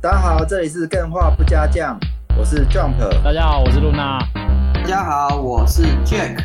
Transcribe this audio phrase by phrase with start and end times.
[0.00, 1.98] 大家好，这里是更画不加酱，
[2.38, 2.96] 我是 Jump。
[3.24, 4.20] 大家好，我是露娜。
[4.72, 6.38] 大家好，我是 Jack。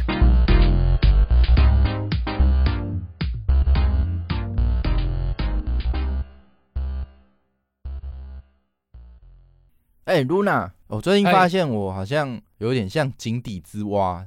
[10.05, 14.25] 哎、欸，露娜，我最近发现我好像有点像井底之蛙。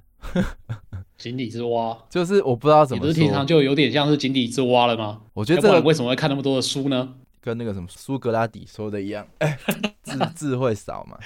[1.19, 3.09] 井底之蛙， 就是我不知道怎么说。
[3.09, 5.23] 你不是平常就有点像是井底之蛙了吗？
[5.35, 7.15] 我觉得这个为什么会看那么多的书呢？
[7.47, 9.57] 跟那个什么苏格拉底说的一样，欸、
[10.03, 11.17] 智智慧少嘛？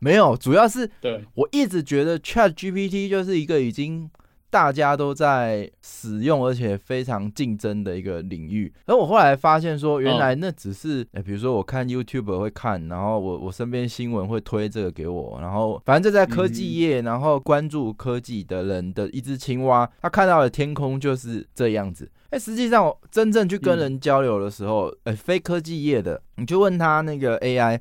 [0.00, 4.10] 没有，主要是对我一直觉得 Chat GPT 就是一个已经。
[4.50, 8.72] 大家都在使用，而且非常竞争的一个领域。
[8.86, 22.10] 而我后来发现说，原来那只是，哎、欸，比如说我看 YouTube 会看，然后我我身边新闻会推这个给我，然后反正就在科技业，然后关注科技的人的一只青蛙，他看到的天空就是这样子。
[22.30, 27.80] 哎、欸，实际上我真正去跟人交流的时候，哎、欸，非科技业的，你就问他那个 AI，哎、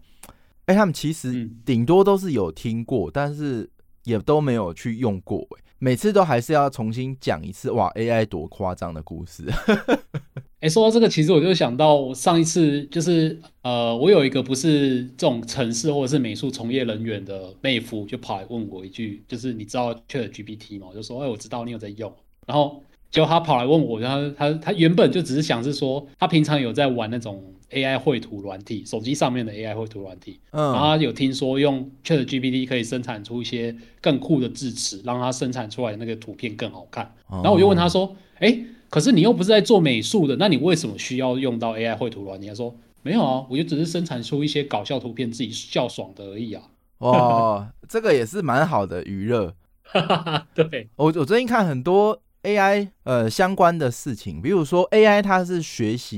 [0.68, 3.70] 欸，他们其实顶多都是有听过，但是
[4.05, 5.63] 也都没有去用过、欸。
[5.80, 9.44] 每次都还是要重新讲一次，哇！AI 多夸张的故事。
[10.60, 20.88] 哎、欸，说到这个，其实我就想到我上一次就是呃，我有一个不是这种城市或者是美术从业人员的妹夫，就跑来问我一句，就是你知道 ChatGPT 吗？
[20.90, 22.12] 我就说，哎、欸，我知道你有在用。
[22.48, 27.54] 然后结果他跑来问我，他他他原本就只是想是说，他平常有在玩那种。
[27.70, 37.04] AI 绘图软体，手机上面的 AI 绘图软体，嗯，然后他有听说用 ChatGPT 可以生产出一些更酷的字词，让它生产出来的那个图片更好看。
[37.27, 46.64] 哦、然后我就问他说：“哎、欸，可是你又不是在做美术的，那你为什么需要用到 AI 绘图软体？”他说：“没有啊，我就只是生产出一些搞笑图片，自己笑爽的而已啊。”
[46.99, 49.54] 哦， 这个也是蛮好的娱乐。
[50.55, 52.21] 对，我我最近看很多。
[52.48, 56.17] AI 呃相关的事情，比如说 AI 它是学习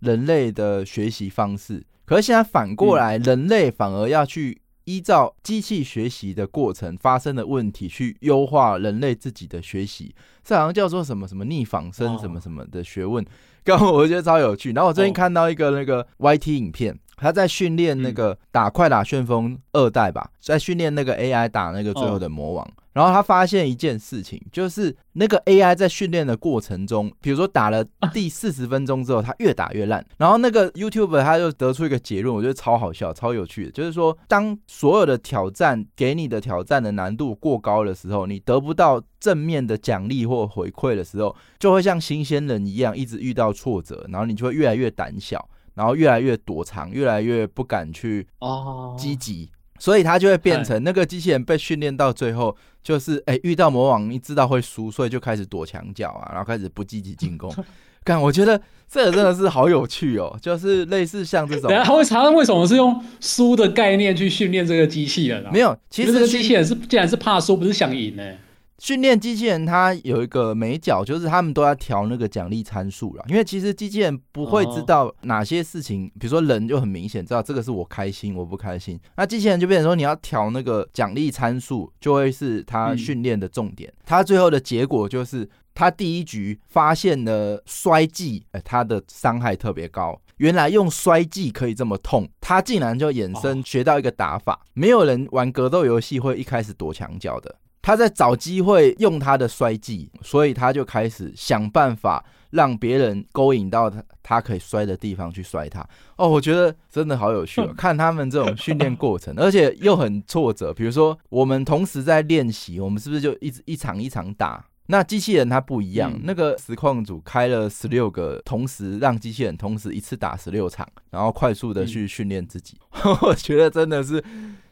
[0.00, 13.24] 人类的学习方式，嗯，可是现在反过来，人类反而要去依照机器学习的过程发生的问题去优化人类自己的学习，这好像叫做什么什么逆仿生什么什么的学问，
[13.62, 14.72] 刚好我觉得超有趣。
[14.72, 22.68] 然后我最近看到一个那个 YT 影片，他在训练那个打快打旋风二代吧，在训练那个 AI 打那个最后的魔王。
[22.94, 30.04] 然后他发现一件事情，就是那个 AI 在训练的过程中，比如说打了第四十分钟之后，他越打越烂。
[30.16, 49.48] 然后那个 YouTuber 他就得出一个结论，我觉得超好笑、超有趣的，就是说，当所有的挑战给你的挑战的难度过高的时候，你得不到正面的奖励或回馈的时候，就会像新鲜人一样，一直遇到挫折，然后你就会越来越胆小，然后越来越躲藏，越来越不敢去哦积极。
[49.78, 57.48] 所以它就会变成那个机器人被训练到最后，就是哎、欸、遇到魔王，你知道会输，所以就开始躲墙角啊，然后开始不积极进攻。
[58.04, 61.70] 看，我觉得这个真的是好有趣哦，就是类似像这种。
[61.84, 65.50] 他会常常为什么是用输的概念去训练这个机器人啊？
[65.52, 68.36] 没有，其实这个机器人是竟然是怕输，不是想赢呢、欸。
[68.78, 73.24] 训练机器人，它有一个美角，就是他们都要调那个奖励参数了。
[73.28, 78.98] 因为其实机器人不会知道哪些事情，比如说人就很明显知道这个是我开心，我不开心。
[79.16, 83.92] 那机器人就变成说，你要调那个奖励参数，就会是它训练的重点。
[84.06, 90.20] 它最后的结果就是，它第一局发现了摔技，哎，它的伤害特别高。
[90.36, 94.60] 原来用摔技可以这么痛，他竟然就衍生学到一个打法。
[94.72, 97.56] 没有人玩格斗游戏会一开始躲墙角的。
[97.80, 105.86] 他在找机会用他的摔技，所以他就开始想办法让别人勾引到他，他可以摔的地方去摔他。
[106.16, 110.72] 哦，我觉得真的好有趣哦， 看他们这种训练过程，而且又很挫折。
[110.74, 114.64] 比如说，我们同时在练习，我们是不是就一直一场一场打？
[114.90, 122.78] 那机器人它不一样，那个实况组开了十六个，同时让机器人同时一次打十六场，然后快速的去训练自己。
[123.22, 124.22] 我觉得真的是。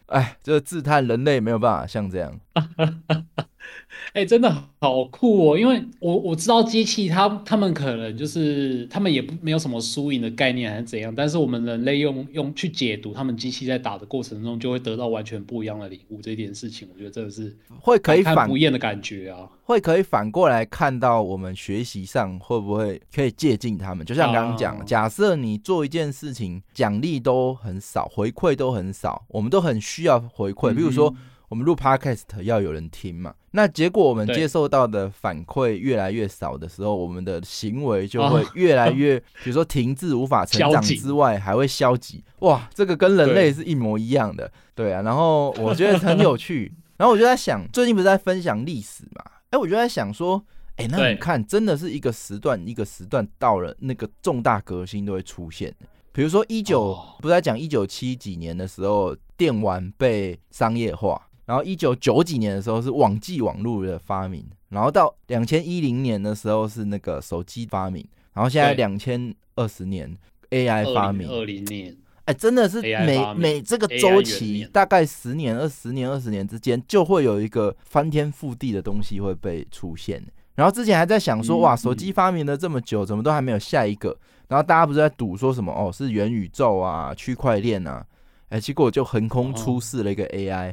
[0.06, 2.40] 哎，就是自叹人类没有办法像这样。
[4.12, 4.50] 哎、欸，真的
[4.80, 5.58] 好酷哦！
[5.58, 16.20] 因为我我知道机器它他们可能就是他们也不没有什么输赢的概念还是怎样，但是我们人类用用去解读他们机器在打的过程中，就会得到完全不一样的礼物。
[16.20, 19.48] 这一点事情，我觉得真的是会可以反不厌的感觉啊！
[19.64, 24.04] 会可以反过来看到我们学习上会不会可以借鉴他们？
[24.06, 31.14] 就像刚刚讲，假设你做一件事情，奖励都很少，回馈都很少，我们都很需要回馈，比如说。
[31.48, 33.34] 我们录 Podcast 要有人听嘛？
[33.52, 42.24] 那结果我们接受到的反馈越来越少的时候，我们的行为就会越来越， 比如说停滞无法成长之外，还会消极。
[42.40, 45.02] 哇，这个跟人类是一模一样的，对啊。
[45.02, 49.24] 然后我觉得很有趣， 然后我就在想，最近不是在分享历史嘛？
[49.50, 50.42] 哎，我就在想说，
[50.76, 55.74] 哎，那你看，真的是一个时段一个时段到了那个重大革新都会出现。
[56.12, 70.14] 比如说一九，不是在讲一九七几年的时候，电玩被商业化，然后一九九几年的时候是网际网络的发明，然后到两千一零年的时候是那个手机发明，然后现在两千二十年
[70.50, 80.22] AI 发明，二零年，哎，真的是每每这个周期大概十年、二十年、二十年之间，就会有一个翻天覆地的东西会被出现。
[80.56, 84.16] 然后之前还在想说，哇，手机发明了这么久，怎么都还没有下一个？
[84.48, 85.70] 然后大家不是在赌说什么？
[85.70, 88.04] 哦，是元宇宙啊，区块链啊，
[88.48, 90.72] 哎，结果就横空出世了一个 AI，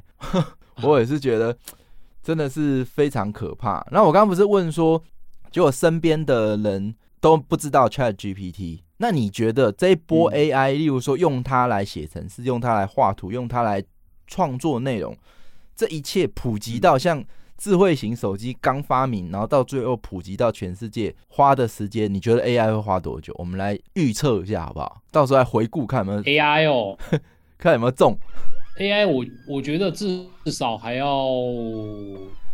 [0.81, 1.55] 我也是觉得
[2.23, 3.85] 真的是非常可怕。
[3.91, 5.01] 那我刚刚不是问说，
[5.51, 13.83] 就我身边的人都不知道 ChatGPT，那你觉得这一波 AI，例如说用它来写程式，用它来画图，用它来
[14.27, 15.15] 创作内容，
[15.75, 17.23] 这一切普及到像？
[17.55, 23.33] 智慧型手机刚发明，然后到最后普及到全世界，花的时间，你觉得 AI 会花多久？
[23.37, 25.01] 我们来预测一下好不好？
[25.11, 26.97] 到时候来回顾看有没有 AI 哦，
[27.57, 28.17] 看有没有中
[28.79, 29.13] AI 我。
[29.13, 29.25] 我
[29.55, 31.27] 我觉得至至少还要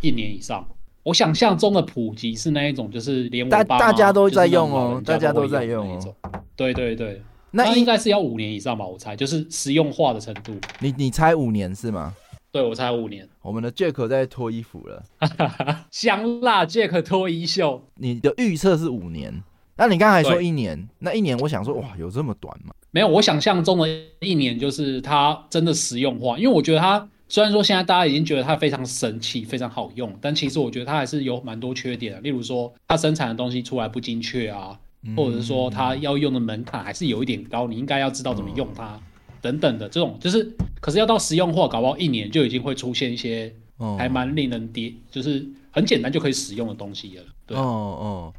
[0.00, 0.66] 一年以上。
[1.02, 6.14] 我想象中的普及是那一种，就是连我大大家都在用哦，大家都在用哦。
[6.54, 8.86] 对对对，那应该是要五年以上吧？
[8.86, 10.52] 我猜，就是实用化的程度。
[10.78, 12.14] 你你猜五年是吗？
[12.52, 13.26] 对，我猜五年。
[13.40, 15.02] 我们的 Jack 在脱衣服了，
[15.90, 17.82] 香辣 Jack 脱衣秀。
[17.94, 19.42] 你的预测是五年，
[19.80, 22.74] 那你刚才说一年，那一年我想说，哇，有这么短吗？
[22.90, 23.88] 没有，我想象中的
[24.20, 34.78] 一年就是它真的实用化，因为我觉得它虽然说现在大家已经觉得它非常神奇、非常好用，但其实我觉得它还是有蛮多缺点的，例如说它生产的东西出来不精确啊，
[35.16, 38.84] 或者是说它要用的门槛还是有一点高，你应该要知道怎么用它。
[38.96, 39.00] 嗯
[39.42, 43.50] 等等的这种，就是可是要到实用化，搞不好一年就已经会出现一些
[43.96, 47.22] 还蛮令人跌，就是很简单就可以使用的东西了。
[47.46, 48.34] 对，哦哦。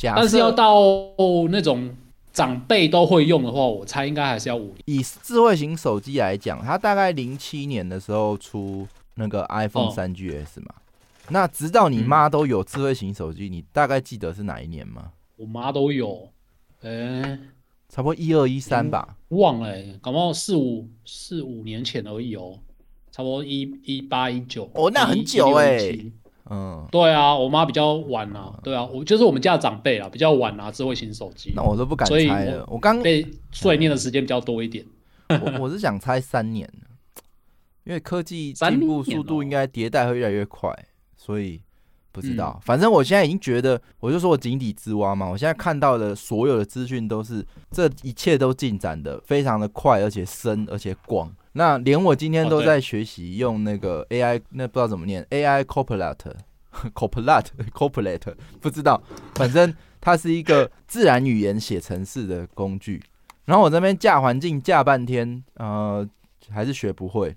[0.00, 0.80] 但是要到
[1.50, 1.94] 那种
[2.32, 4.76] 长辈都会用的话，我猜应该还是要五年。
[4.86, 10.74] 以智慧型手机来讲，它大概零七年的时候出那个 iPhone 三 GS 嘛。
[11.28, 15.12] 那直到你妈都有智慧型手机，你大概记得是哪一年吗？
[15.36, 16.28] 我妈都有，
[16.82, 17.38] 哎。
[17.88, 22.58] 差不多一二一三吧，嗯、忘了、欸，搞不好四五四五年前而已哦，
[23.10, 26.12] 差不多一一八一九哦，那很久哎、欸，
[26.50, 34.84] 嗯，对啊，我妈比较晚啊，嗯、对啊，我就是我们家的长辈啊，比较晚拿智慧型手机，那我都不敢猜了，我刚被碎念的时间比较多一点，
[35.28, 36.68] 我我是想猜三年，
[37.84, 40.72] 因为科技进步速度应该迭代会越来越快，
[41.16, 41.60] 所以。
[42.14, 45.26] 不知道，反正我现在已经觉得，我就说我井底之蛙嘛。
[45.30, 51.34] 我现在看到的所有的资讯都是，这一切都进展的非常的快，而且深，而且广。
[51.52, 59.02] 那连我今天都在学习用那个 AI，那不知道怎么念，AI Copilot，Copilot，Copilot， 不知道。
[59.34, 63.02] 反正它是一个自然语言写程式的工具。
[63.44, 66.08] 然后我这边架环境架半天，呃，
[66.48, 67.34] 还是学不会。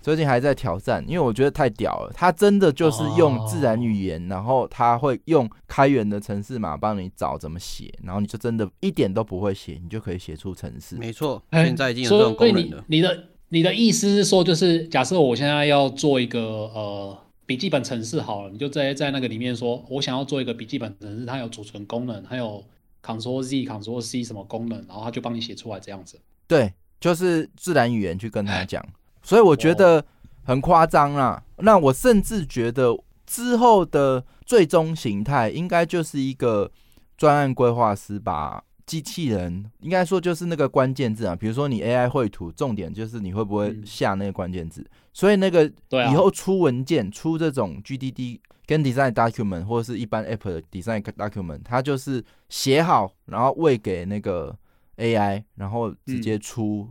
[0.00, 2.12] 最近还在挑战，因为我觉得太屌了。
[2.14, 10.94] 它真的就是用自然语言，然后它会用开源的程式码帮你找怎么写，然后你就真的一点都不会写，你就可以写出程式。
[10.94, 12.70] 没错，现在已经有这种功能了。
[12.70, 17.16] 所以你你的你的意思是说，就是假设我现在要做一个呃
[17.46, 22.64] 笔记本程式好了，你就在在那个里面说，我想要做一个笔记本程式，它有储存功能，还有
[23.04, 26.18] Ctrl Z、Ctrl C 什么功能，然后他就帮你写出来这样子。
[26.48, 28.84] 对，就是自然语言去跟他讲。
[29.22, 30.04] 所以我觉得
[30.44, 31.42] 很夸张啦。
[31.58, 36.70] 那我甚至觉得之后的最终形态应该就是一个
[37.16, 44.86] 专案规划师把机器人，应该说就是那个关键字啊，比如说你 AI 绘图，重点就是你会不会下那个关键字。
[45.12, 45.64] 所以那个
[46.10, 54.56] 以后出文件、出这种 GDD 跟 Design Document 或者是一般 App 的 Design Document，它就是写好，然后喂给那个
[54.98, 56.88] AI，然后直接出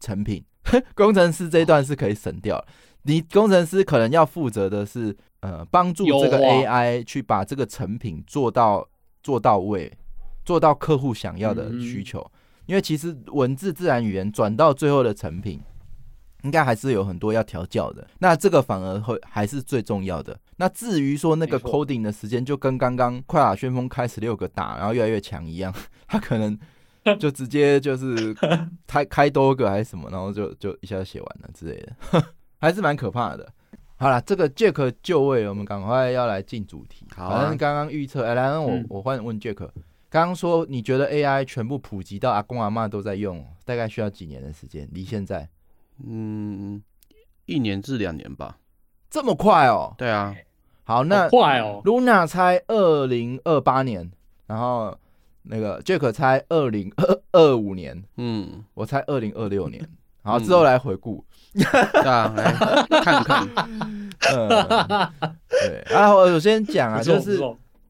[0.00, 0.44] 成品。
[0.94, 2.64] 工程师这一段是可以省掉，
[3.02, 8.88] 你工程师可能要负责的是，呃，帮助这个 AI 去把这个成品做到
[9.22, 9.92] 做到位，
[10.46, 12.26] 做到客户想要的需求。
[12.64, 15.60] 因为其实文字自然语言转到最后的成品，
[16.44, 18.06] 应该还是有很多要调教的。
[18.18, 20.34] 那这个反而会还是最重要的。
[20.56, 25.74] 那至于说那个 coding 的时间，就跟刚刚快打旋风开十六个打，然后越来越强一样，
[26.08, 26.58] 他可能。
[27.20, 28.34] 就直接就是
[28.84, 32.20] 开开多个还是什么，然后就就一下就写完了之类的，
[32.58, 33.48] 还是蛮可怕的。
[33.94, 37.06] 好了，这个 Jack 就位，我们赶快要来进主题。
[37.14, 39.68] 好、啊，反正刚刚预测，哎，来，我我换问 Jack，
[40.08, 44.88] 刚刚说你觉得 AI 全部普及到阿公阿妈都在用，大概需要几年的时间？
[44.92, 45.48] 离现在，
[46.06, 46.82] 嗯，
[47.44, 48.58] 一年至两年吧。
[49.10, 49.94] 这么快哦？
[49.98, 50.34] 对啊。
[50.84, 51.82] 好，那快哦。
[51.84, 54.10] Luna 猜二零二八年，
[54.46, 54.96] 然后。
[55.48, 59.80] 那个 Jack 猜二零二二五年，嗯，我猜二零二六年，
[60.24, 61.62] 好，之后来回顾，对
[62.02, 62.52] 啊，来
[63.00, 63.48] 看看，
[64.34, 64.48] 嗯，
[65.48, 67.40] 对，然后我先讲啊，就是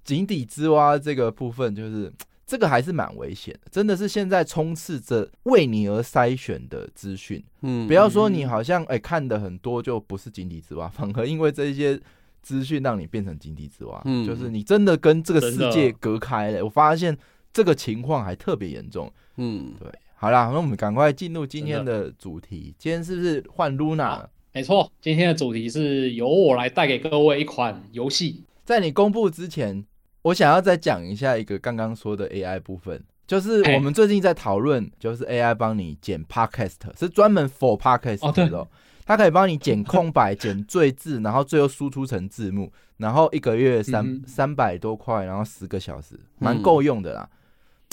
[0.07, 2.11] 井底之蛙这个部分，就是
[2.47, 12.01] 这个还是蛮危险的，真的是现在充斥着为你而筛选的资讯，嗯，不要说你好像哎看的很多就不是井底之蛙，反而因为这些。
[12.43, 16.65] 资讯让你变成井底之蛙，嗯，就是你真的跟这个世界隔开了。
[16.65, 17.19] 我发现
[17.53, 19.91] 这个情况还特别严重，嗯，对。
[20.15, 22.73] 好啦，那我们赶快进入今天的主题。
[22.79, 24.25] 今天是不是换 Luna？
[24.53, 28.45] 没错，今天的主题是由我来带给各位一款游戏。
[28.65, 29.85] 在你公布之前，
[30.27, 38.59] 我想要再讲一下一个刚刚说的 AI 部分，就是我们最近在讨论，就是 AI 帮你剪 Podcast，是专门 for Podcast 的。
[38.59, 38.67] 哦。
[39.05, 47.31] 它可以帮你剪空白、 剪赘字，然后最后输出成字幕，然后一个月三三百多块，然后十个小时，蛮够用的啦。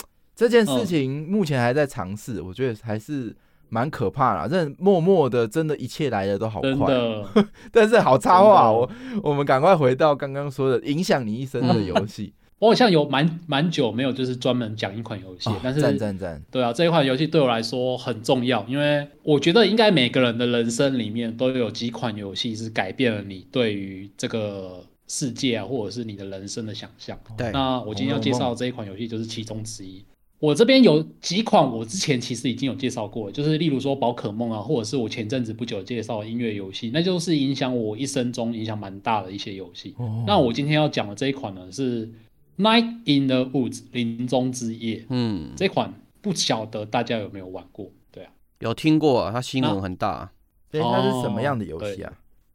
[0.00, 3.32] 嗯、这件事情目前还在尝试，我觉得还是
[3.74, 4.46] 蛮可怕啦。
[4.46, 6.94] 这默默的，真的，一切来的都好快。
[7.72, 8.88] 但是好插话，我
[9.20, 12.32] 我们赶快回到刚刚说的影响你一生的游戏。
[12.60, 27.18] 我好像有蛮蛮久没有就是专门讲一款游戏，但是赞赞赞，对啊，这一款游戏对我来说很重要，因为我觉得应该每个人的人生里面都有几款游戏是改变了你对于这个世界啊，或者是你的人生的想象。
[27.36, 30.02] 对，那我今天要介绍的这一款游戏就是其中之一。
[30.38, 39.94] 我这边有几款我之前其实已经有介绍过，就是例如说宝可梦啊，或者是我前阵子不久介绍的音乐游戏，那就是影响我一生中影响蛮大的一些游戏。
[40.26, 42.10] 那我今天要讲的这一款呢是。
[42.56, 45.04] Night in the Woods，林中之夜。
[45.08, 47.90] 嗯，这款不晓得大家有没有玩过？
[48.12, 50.30] 对啊，有听过啊，它新闻很大。
[50.70, 52.12] 对，它是什么样的游戏啊？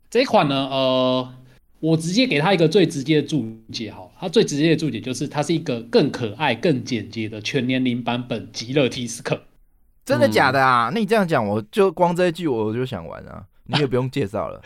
[0.10, 1.34] 这款呢，呃，
[1.80, 9.42] 我直接给他一个最直接的注解好，他最直接的注解就是它是一个更可爱、更简洁的全年龄版本极乐迪斯科。
[10.06, 10.90] 真的假的啊？
[10.94, 14.62] 那你这样讲，我就光这一句我就想玩啊，你也不用介绍了。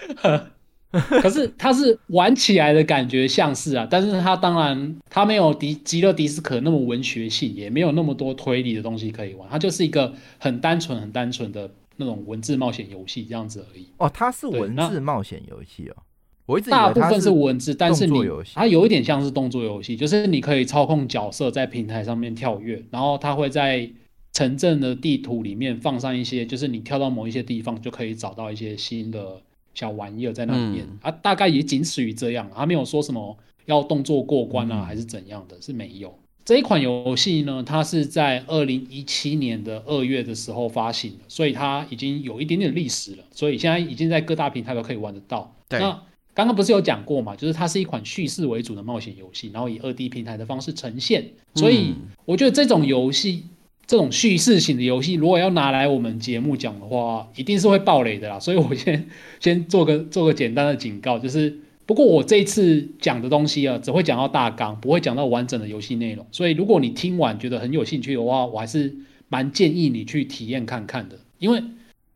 [1.21, 13.87] 可是它是玩起来的感觉像是啊，但是它当然它没有迪极乐迪斯科那么文学性，也没有那么多推理的东西可以玩，它就是一个很单纯、很单纯的那种文字冒险游戏这样子而已。
[13.97, 15.95] 哦，它是文字冒险游戏哦，
[16.45, 18.19] 我一直大部分是文字，但是你
[18.53, 23.89] 它有一点像是动作游戏，就是你可以操控角色在平台上面跳跃，然后它会在
[24.33, 29.41] 城镇的地图里面放上一些，就是你跳到某一些地方就可以找到一些新的。
[29.75, 33.35] 小玩意儿在那里面，嗯、啊，大概也仅止于这样，它没有说什么
[33.65, 36.13] 要动作过关啊，还是怎样的，是没有。
[36.45, 45.51] 这一款游戏呢，它是在二零一七年的二月的时候发行的，所以它已经有一点点历史了，所以现在已经在各大平台都可以玩得到。
[45.67, 45.99] 对那
[46.33, 51.93] 刚刚不是有讲过嘛，就是它是一款叙事为主的冒险游戏，然后以二 D 平台的方式呈现，所以
[52.25, 53.43] 我觉得这种游戏。
[53.85, 58.39] 这种叙事型的游戏，如果要拿来我们节目讲的话，一定是会爆雷的啦。
[58.39, 59.09] 所以我先
[59.41, 61.53] 先做个做个简单的警告，就是
[61.85, 66.25] 不过我这一次讲的东西啊，只会讲到大纲，不会讲到完整的游戏内容。
[66.31, 68.95] 所以如果你听完觉得很有兴趣的话，我还是
[69.27, 71.19] 蛮建议你去体验看看的。
[71.37, 71.61] 因为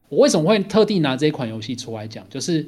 [0.07, 2.65] 我为什么会特地拿这一款游戏出来讲，就是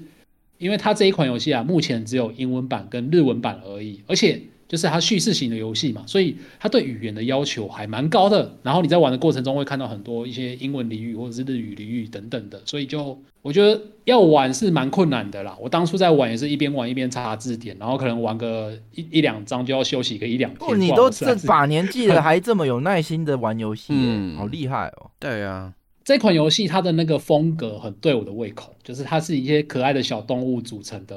[0.59, 4.39] 因为它这一款游戏啊，目前只有英文版跟日文版而已，而且。
[4.69, 8.55] 就是它叙事型的游戏嘛，所以它对语言的要求还蛮高的。
[8.61, 15.57] 然后你在玩的过程中会看到很多一些英文俚语或者是日语俚语等等的，所以就我觉得要玩是蛮困难的啦。
[15.59, 20.79] 我当初在玩也是一边玩一边查字典，然后可能玩个一一两章就要休息个一两天。
[20.79, 25.09] 你都这把年纪了，还这么有耐心的玩游戏，嗯，好厉害哦。
[25.17, 25.73] 对啊。
[26.03, 31.15] 这款游戏它的那个风格很对我的胃口，就是它是一些可爱的小动物组成的，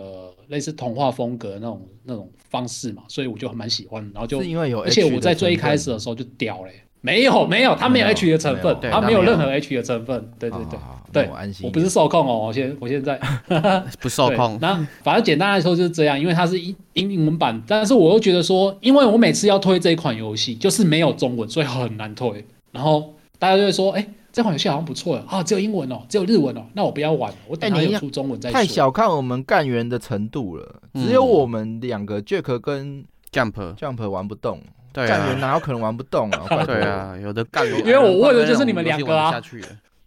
[0.49, 4.03] 类似童话风格那种那种方式嘛，所以我就蛮喜欢。
[4.13, 10.31] 然后就，是因为有，而且我在最一开始的时候就屌嘞，没有没有，它没有 H 的成分，它没有任何 H 的成分。
[10.39, 10.79] 对对对
[11.11, 11.65] 对，我安心。
[11.65, 13.19] 我不是受控哦，我现我现在
[13.99, 14.59] 不受控。
[14.61, 22.45] 那反正简单来说就是这样，因为它是英英文版，但是我又觉得说，因为我每次要推这一款游戏，就是没有中文，所以很难推。
[22.73, 24.07] 然后大家就会说，哎。
[24.33, 28.55] 这款游戏好像不错啊，只有英文哦，只有日文哦，那我不要玩了，我等它有出中文再说。
[28.55, 34.61] 太小看我们干员的程度了，只有我们两个 Jack 跟 Jump Jump 玩不动，
[34.93, 36.65] 干员哪有可能玩不动啊？
[36.65, 39.41] 对啊，有的干员， 因为我问的就是你们两个啊。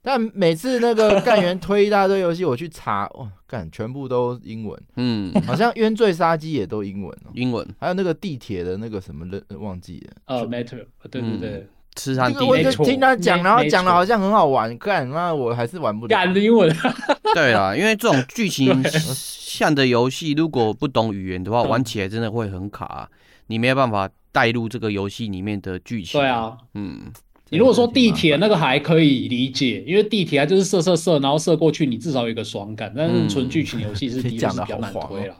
[0.08, 11.67] 但每次那个干员推一大堆游戏，我去查， 哇，干全部都英文，嗯，好像冤罪杀机也都英文哦，英文，还有那个地铁的那个什么的忘记了，呃，Metro，对对对。
[11.96, 16.10] 吃上地，我就听他讲，然后讲的好像很好玩，干，那我还是玩不了。
[16.10, 16.70] 干英文。
[17.34, 23.10] 对啊，因为这种剧情 像的游戏，如果不懂语言的话，玩起来真的会很卡，
[23.48, 26.20] 你没有办法带入这个游戏里面的剧情。
[26.20, 27.12] 对啊，嗯，
[27.50, 32.94] 你如果说地铁那个还可以理解，因为地铁它就是射射射，然后射过去，你至少有一个爽感。
[32.96, 35.36] 但是纯剧情游戏是的确是比较难推了。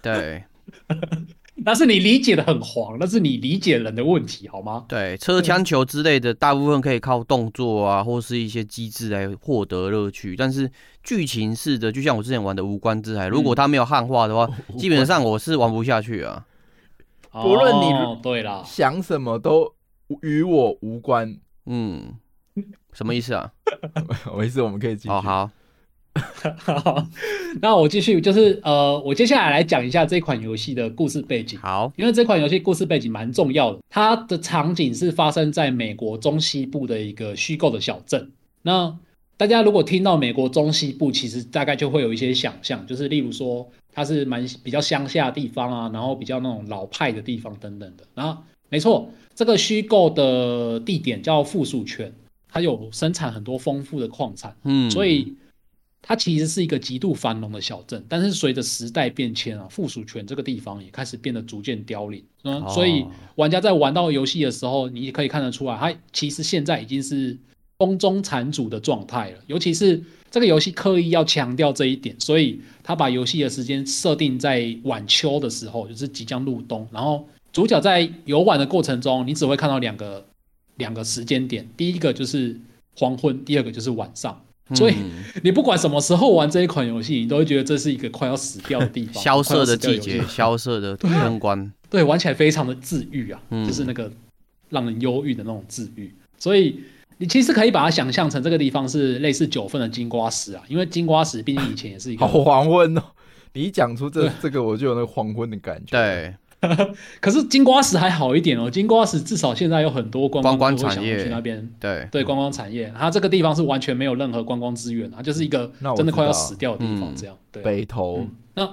[0.00, 0.42] 对。
[1.64, 4.86] 但是你理解的很黄，那是你理解人的问题，好吗？
[4.88, 10.34] 对，车枪球之类的，大部分可以靠动作啊，或是一些机制来获得乐趣。
[10.34, 10.70] 但是
[11.02, 16.46] 剧情式的，就像我之前玩的《无关之海》，如果它没有汉化的话，嗯、基本上我是玩不下去啊。
[17.30, 19.74] 不论你、哦、对啦，想什么都
[20.22, 21.36] 与我无关。
[21.66, 22.14] 嗯，
[22.92, 23.52] 什么意思啊？
[24.36, 25.08] 没事，我们可以继续。
[25.10, 25.50] 哦，好。
[26.58, 27.06] 好，
[27.62, 31.58] 那我继续，就是呃，我接下来来讲一下这款游戏的故事背景。
[31.58, 38.30] 好，因为这款游戏故事背景蛮重要的，它的场景是发生在美国中西部的一个虚构的小镇。
[38.60, 38.94] 那
[39.38, 48.04] 大家如果听到美国中西部，其实大概就会有一些想象，就是例如说它是蛮比较乡下的地方啊，然后比较那种老派的地方等等的。
[48.14, 52.12] 然后没错，这个虚构的地点叫富庶圈，
[52.50, 55.34] 它有生产很多丰富的矿产，嗯，所以。
[56.04, 62.22] 它其实是一个极度繁荣的小镇，但是随着时代变迁啊，附属权这个地方也开始变得逐渐凋零。
[62.42, 63.06] 嗯，所以
[63.36, 67.38] 玩家在玩到游戏的时候，你也可以看得出来，它其实现在已经是
[67.78, 69.38] 风中残烛的状态了。
[69.46, 76.84] 尤其是这个游戏刻意要强调这一点，所以他把游戏的时间设定在晚秋的时候，就是即将入冬。
[76.90, 80.26] 然后主角在游玩的过程中，你只会看到两个
[80.78, 82.58] 两个时间点，第一个就是
[82.96, 84.42] 黄昏，第二个就是晚上。
[84.74, 84.94] 所以
[85.42, 94.10] 你不管什么时候玩这一款游戏，你都会觉得这是一个快要死掉的地方， 萧瑟的季节，萧瑟的灯光，对，玩起来非常的治愈啊，嗯、就是那个
[94.70, 96.14] 让人忧郁的那种治愈。
[96.38, 96.80] 所以
[97.18, 103.02] 你其实可以把它想象成这个地方是类似九份的金瓜石啊，因为金瓜石毕竟以前也是一个好黄昏哦。
[103.52, 105.90] 你一讲出这这个，我就有那个黄昏的感觉。
[105.90, 106.34] 对。
[107.20, 111.68] 可是金瓜石还好一点哦，金瓜石至少现在有很多观光，光产业去那边。
[111.80, 117.12] 对对，观光产业，它这个地方是完全没有任何观光资源，它就是一个真的快要死掉的地方。
[117.16, 117.62] 这样，对。
[117.62, 118.68] 北投，那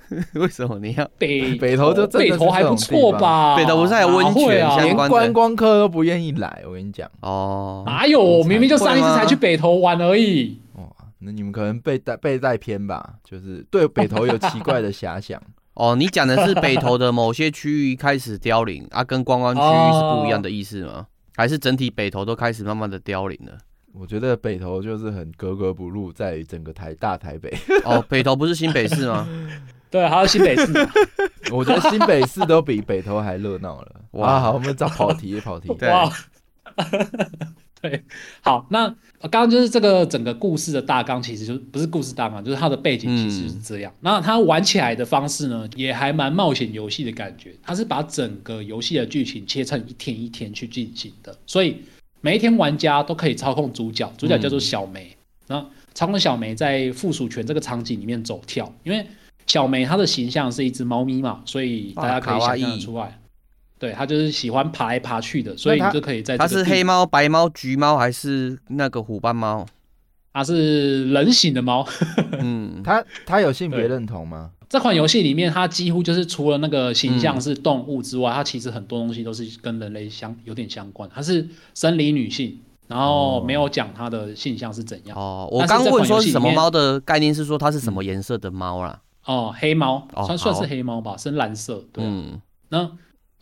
[0.40, 1.92] 为什么你要北北投？
[1.92, 3.54] 就北投还不错吧？
[3.56, 4.80] 北投不是还有温泉啊？
[4.80, 7.84] 连观光客都不愿意来，我跟你讲哦。
[7.86, 8.42] 哪有？
[8.44, 10.58] 明明就上一次才去北投玩而已。
[10.74, 10.84] 哇，
[11.20, 13.16] 那你们可能被带被带偏吧？
[13.22, 15.40] 就是对北投有奇怪的遐想。
[15.80, 20.92] 哦，你讲的是北投的某些区域开始凋零 啊，跟观光区域是不一样的意思吗？
[20.92, 23.56] 哦、还是整体北投都开始慢慢的凋零了？
[23.94, 27.50] 我觉得北投就是很格格不入，在整个台大台北。
[27.84, 29.26] 哦，北投不是新北市吗？
[29.90, 30.66] 对，还有新北市。
[31.50, 33.92] 我觉得新北市都比北投还热闹了。
[34.10, 35.70] 哇，好，我们找跑题，跑题。
[35.86, 36.12] 哇。
[37.82, 38.02] 对，
[38.42, 38.86] 好，那
[39.22, 43.90] 刚刚就是这个整个故事的大纲，其实就不是故事大纲，就是它的背景其实是这样。
[43.92, 47.54] 嗯、那它玩起来的方式呢，也还蛮冒险游戏的感觉。
[47.62, 51.76] 它是把整个游戏的剧情切成一天一天去进行的，所以
[52.20, 55.16] 每一天玩家都可以操控主角，主角叫做小梅，
[55.46, 58.70] 然后、嗯、操控小梅在附属权这个场景里面走跳。
[58.84, 59.06] 因为
[59.46, 63.18] 小梅她的形象是一只猫咪嘛，所以大家可以想象得出来。
[63.80, 66.38] 对，它就是喜欢爬来爬去的，所以你就可以在这。
[66.38, 69.66] 它是黑猫、白猫、橘猫还是那个虎斑猫？
[70.34, 71.84] 它是人形的猫。
[72.38, 74.50] 嗯，它它有性别认同吗？
[74.68, 81.08] 这款游戏里面，它几乎就是除了那个形象是动物之外，嗯、它其实很多东西都是跟人类相有点相关。
[81.12, 85.16] 它是生理女性，然后没有讲它的性向是怎样。
[85.18, 89.00] 哦，我刚问说是什么猫的概念是说它是什么颜色的猫啦？
[89.24, 91.82] 哦，黑猫，算算是黑猫吧，深蓝色。
[91.94, 92.38] 对，嗯，
[92.68, 92.90] 那。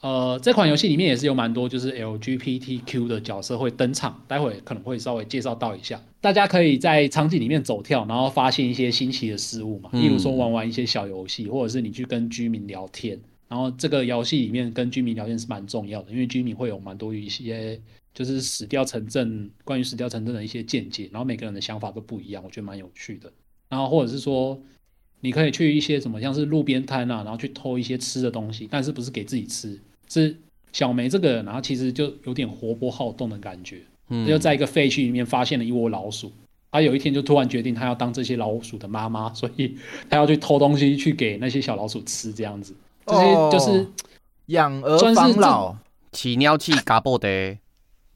[0.01, 6.01] 呃，这款游戏里面也是有蛮多就是 LGBTQ 的角色会登场，待会可能会稍微介绍到一下。
[6.21, 13.19] 大家可以在场景里面走跳，然后发现一些新奇的事物嘛，例如说玩玩一些小游戏，或者是你去跟居民聊天。
[13.49, 17.81] 然后这个游戏里面跟居民聊天是蛮重要的，因为居民会有蛮多一些
[18.15, 23.33] 就是死掉城镇关于死掉城镇的一些见解，然后每个人的想法都不一样，我觉得蛮有趣的。
[23.69, 24.57] 然后或者是说。
[25.21, 29.77] 你可以去一些什么，像是路边摊啊，然后去偷一些吃的东西，但是不是给自己吃，
[30.09, 30.37] 是
[30.73, 33.79] 小梅这个人，然后其实就有点活泼好动的感觉。
[34.09, 36.33] 嗯，就在一个废墟里面发现了一窝老鼠，
[36.73, 39.77] 他有一天就突然决定他要当这些老鼠的妈妈，所以
[40.09, 42.75] 他要去偷东西去给那些小老鼠吃，这样子。
[43.07, 43.87] 这些就是
[44.47, 45.77] 养儿防老，
[46.13, 47.57] 起尿器嘎布的。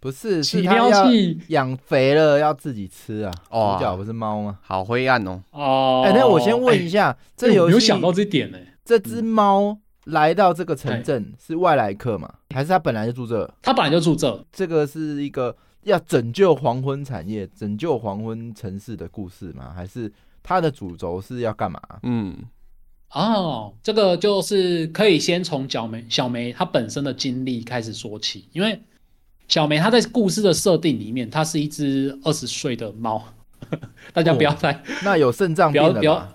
[0.01, 1.09] 不是，是他要
[1.49, 3.33] 养肥了要自己吃啊！
[3.51, 4.59] 哦主角不是猫吗？
[4.61, 5.41] 好灰暗哦！
[5.53, 8.59] 哦，哎，那我先问一下，这游戏没有想到这点呢？
[8.85, 12.33] 这只猫来到这个城镇是外来客吗？
[12.55, 13.55] 还是他本来就住这？
[13.63, 14.45] 他本来就住这。
[14.53, 19.73] 这个是一个要拯救黄昏产业、拯救黄昏城市的故事吗？
[19.75, 20.13] 还是
[20.43, 21.81] 它的主轴是要干嘛？
[22.03, 22.37] 嗯，
[23.13, 28.81] 哦，这个就是可以先从小梅小梅她本身的经历开始说起，因为
[29.47, 33.23] 小梅她在故事的设定里面，她是一只二十岁的猫，
[34.13, 36.29] 大家不要再、哦、那有肾脏病的不要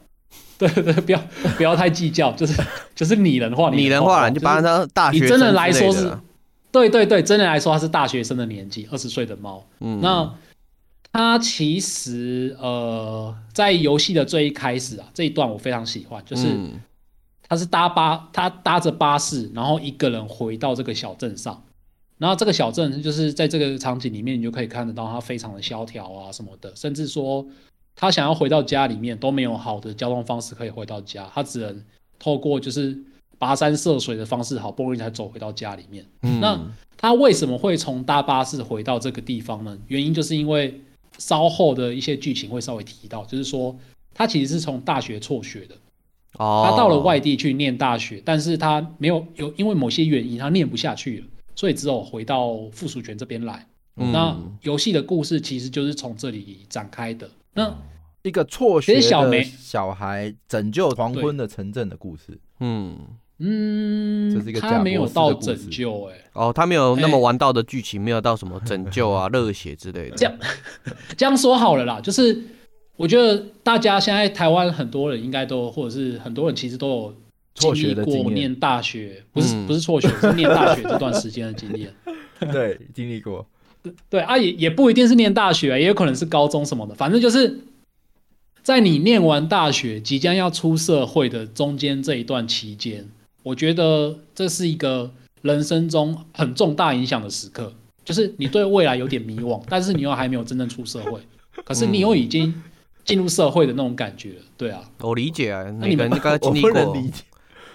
[0.70, 1.22] 对对，不要
[1.58, 2.62] 不要太计较，就是
[2.96, 6.12] 就是拟人化，拟人化，你就把它大学生，你真的来说是，
[6.72, 10.34] 对对对，真的来说他是大学生的年纪，二十岁的猫，嗯，那。
[11.10, 16.46] 他其实呃，在游戏的最一开始啊，这一段我非常喜欢，就是
[17.48, 21.64] 他是搭巴，他搭着巴士，然后一个人回到这个小镇上，
[22.20, 27.44] 然后这个小镇就是在这个场景里面，你就可以看得到它非常的萧条啊什么的，甚至说
[27.98, 31.84] 他想要回到家里面都没有好的交通方式可以回到家，他只能
[32.18, 32.98] 透过就是
[33.38, 36.06] 跋山涉水的方式，好不容易才走回到家里面。
[36.22, 36.40] 嗯。
[36.40, 36.58] 那
[36.96, 39.78] 他为什么会从大巴士回到这个地方呢？
[39.88, 40.80] 原因就是因为。
[41.20, 43.76] 稍后的一些剧情会稍微提到，就是说
[44.14, 45.74] 他其实是从大学辍学的，
[46.38, 53.66] 哦他到了外地去念大学，但是他没有有因为某些原因他念不下去了，所以只有回到附属权这边来。
[53.96, 57.28] 那游戏的故事其实就是从这里展开的。
[57.58, 57.78] 那
[58.22, 62.98] 一个辍学的小孩拯救黄昏的城镇的故事，嗯。
[63.40, 70.16] 嗯，这是一个他没有到拯救哎、欸，哦，他没有那么玩到的剧情，没有到什么拯救啊、热血之类的。
[70.16, 70.36] 这样
[71.16, 72.36] 这样说好了啦，就是
[72.96, 77.16] 我觉得大家现在台湾很多人应该都，或者是很多人其实都有
[77.54, 81.94] 经历过念大学，不是不是辍学，是念大学这段时间的经验。
[82.52, 83.46] 对，经历过。
[84.10, 87.60] 对啊，也也不一定是念大学，也有可能是高中什么的，反正就是
[88.64, 93.08] 在你念完大学，即将要出社会的中间这一段期间。
[93.44, 95.10] 我觉得这是一个
[95.42, 101.22] 人生中很重大影响的时刻，就是你对未来有点迷惘，但是你又还没有真正出社会，
[101.64, 102.54] 可是你又已经
[103.06, 107.24] 进入社会的那种感觉，对啊，我理解啊，那你们应该经历过，我不能理解。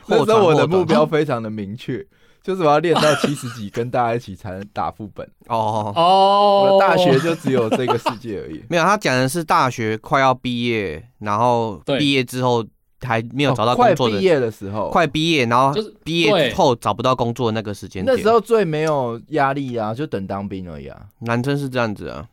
[0.07, 2.05] 那时候我的目标非常的明确，
[2.43, 5.27] 就是我要练到七十几，跟大家一起才能打副本。
[5.49, 8.63] 哦哦，我的大学就只有这个世界而已。
[8.71, 12.65] 没有，他讲的是大学快要毕业，然后毕业之后。
[13.05, 15.75] 还没有找到工作的，快毕业的时候，快毕业，然后
[16.05, 20.97] 毕业后找不到工作的那个时间点，那时候最没有压力啊，就等当兵而已啊。
[21.23, 22.25] 男生是这样子啊，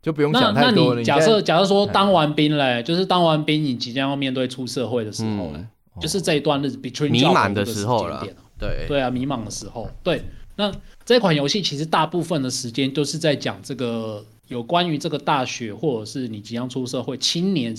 [0.00, 1.02] 就不用想太多了。
[1.02, 5.66] 假设假设说当完兵嘞，就是当完兵，你即将要面对出社会的时候嘞，
[6.00, 8.24] 就是这一段日子 between 迷茫的时候了。
[8.58, 9.90] 对对啊，迷茫的时候。
[10.02, 10.22] 对，
[10.56, 10.72] 那
[11.04, 17.74] 这款游戏其实大部分的时间都是在讲这个有关于这个大学或者是你即将出社会青年。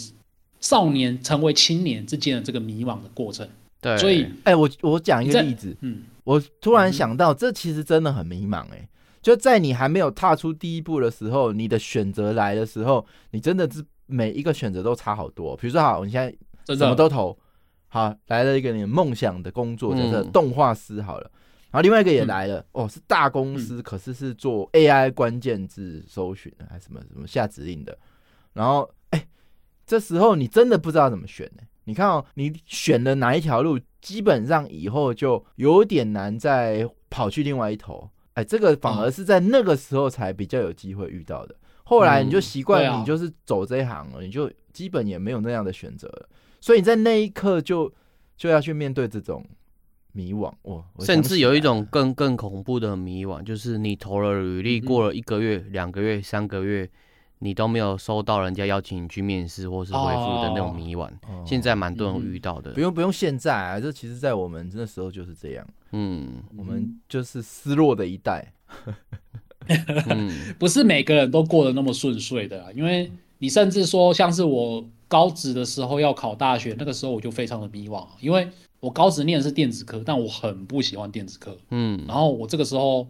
[0.62, 3.48] 少年成为青年之间的这个迷茫的过程，
[3.80, 8.90] 对，所以，哎、欸，我我讲一个例子，嗯，我突然想到，这其实真的很迷茫、欸，哎，
[9.22, 15.56] 就在你还没有踏出第一步的时候，你的选择来的时候，你真的是每一个选择都差好多。
[15.58, 16.20] 比如说，好，你现
[16.68, 17.38] 在什么都投，
[17.96, 21.32] 好，来了一个你梦想的工作，就是动画师，好了，
[21.72, 27.98] 然后另外一个也来了，哦，是大公司，可是是做 AI 关键字搜寻还是什么什么下指令的，
[28.54, 28.90] 然后。
[29.12, 29.26] 哎
[29.88, 31.62] 这时候你真的不知道怎么选呢？
[31.84, 38.10] 你看哦，你选了哪一条路，基本上以后就有点难再跑去另外一头。
[38.34, 41.56] 哎，这个反而是在那个时候才比较有机会遇到的。
[41.84, 46.30] 后来你就习惯，你就是走这一行了，你就基本也没有那样的选择了。
[46.66, 47.94] 所以你在那一刻就
[48.36, 49.46] 就要去面对这种
[50.14, 50.52] 迷惘。
[50.64, 56.90] 哇，甚至有一种更更恐怖的迷惘，就是你投了履历，过了一个月、两个月、三个月。
[57.40, 62.72] 你都没有收到人家邀请你去面试或是回复的那种迷惘，哦、现在蛮多人遇到的。
[62.72, 65.68] 嗯、不用不用，现在啊，这其实，在我们那时候就是这样。
[65.92, 68.54] 嗯，我们就是失落的一代。
[70.08, 74.84] 嗯， 不是每个人都过得那么顺遂的，因为你甚至说，像是我
[75.16, 78.50] 高职的时候要考大学，那个时候我就非常的迷惘，因为
[78.82, 81.58] 我高职念的是电子科，但我很不喜欢电子科。
[81.70, 83.08] 嗯，然后我这个时候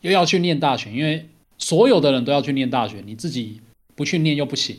[0.00, 1.28] 又要去念大学，因为。
[1.58, 3.60] 所有的人都要去念大学，你自己
[3.94, 4.76] 不去念又不行。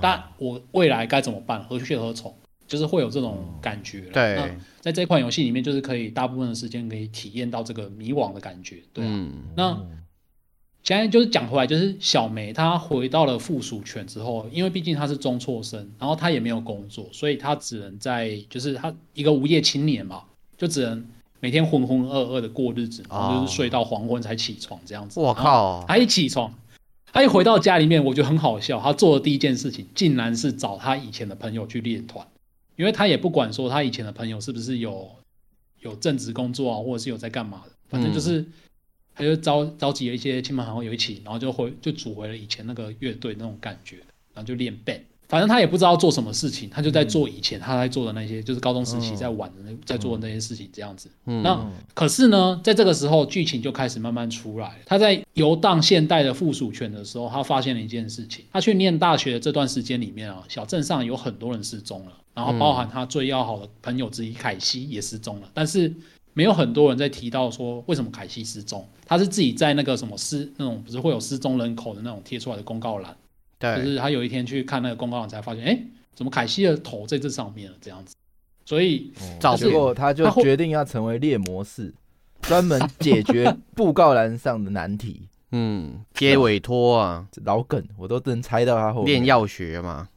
[0.00, 1.62] 但我未来该怎么办？
[1.64, 2.34] 何去何从？
[2.66, 4.00] 就是会有这种感觉。
[4.10, 4.48] 对，那
[4.80, 8.76] 在这款游戏里面，就是可以大部分的时间可以体验到这个迷惘的感觉。
[8.94, 9.10] 对啊。
[9.12, 9.78] 嗯、那
[10.88, 20.22] 现在就是讲回来，就是小梅她回到了附属权之后，因为毕竟她是中辍生，然后她也没有工作，所以她只能在就是她一个无业青年嘛，
[20.56, 21.04] 就只能。
[21.40, 25.20] 每天浑浑噩噩的过日子，然后就是睡到黄昏才起床这样子。
[25.20, 25.84] 我靠！
[25.86, 26.52] 她一起床，
[27.12, 28.80] 她一回到家里面，我觉得很好笑。
[28.80, 32.26] 她做的第一件事情，竟然是找她以前的朋友去练团，
[32.74, 35.08] 因为她也不管说她以前的朋友是不是有
[35.78, 38.44] 有正职工作啊，或者是有在干嘛的，反正就是
[39.18, 43.96] 他就召召集了一些亲朋好友一起，然后就回就组回了以前那个乐队那种感觉，
[44.32, 45.00] 然后就练 band。
[45.28, 51.10] 反正他也不知道做什么事情，他就在做以前他在做的那些，就是高中时期在玩的那，在做的那些事情这样子。
[51.26, 54.78] 嗯，那可是呢，在这个时候剧情就开始慢慢出来。
[54.86, 65.92] 他在游荡现代的附属圈的时候，他发现了一件事情：他去念大学的这段时间里面啊，小镇上有很多人失踪了，然后包含他最要好的朋友之一凯西也失踪了，但是。
[66.38, 73.16] 没有很多人在提到说为什么凯西失踪，他是自己在那个什么失那种不是会有失踪人口的那种贴出来的公告栏，
[73.58, 75.76] 对，就是他有一天去看那个公告栏才发现，哎，
[76.14, 78.14] 怎么凯西的头在这上面了这样子，
[78.64, 81.92] 所以，哦、结果他就决定要成为猎魔士，
[82.42, 85.22] 专门解决布告栏上的难题。
[85.50, 90.08] 嗯，接委托啊，老梗我都能猜到他后面练药学嘛。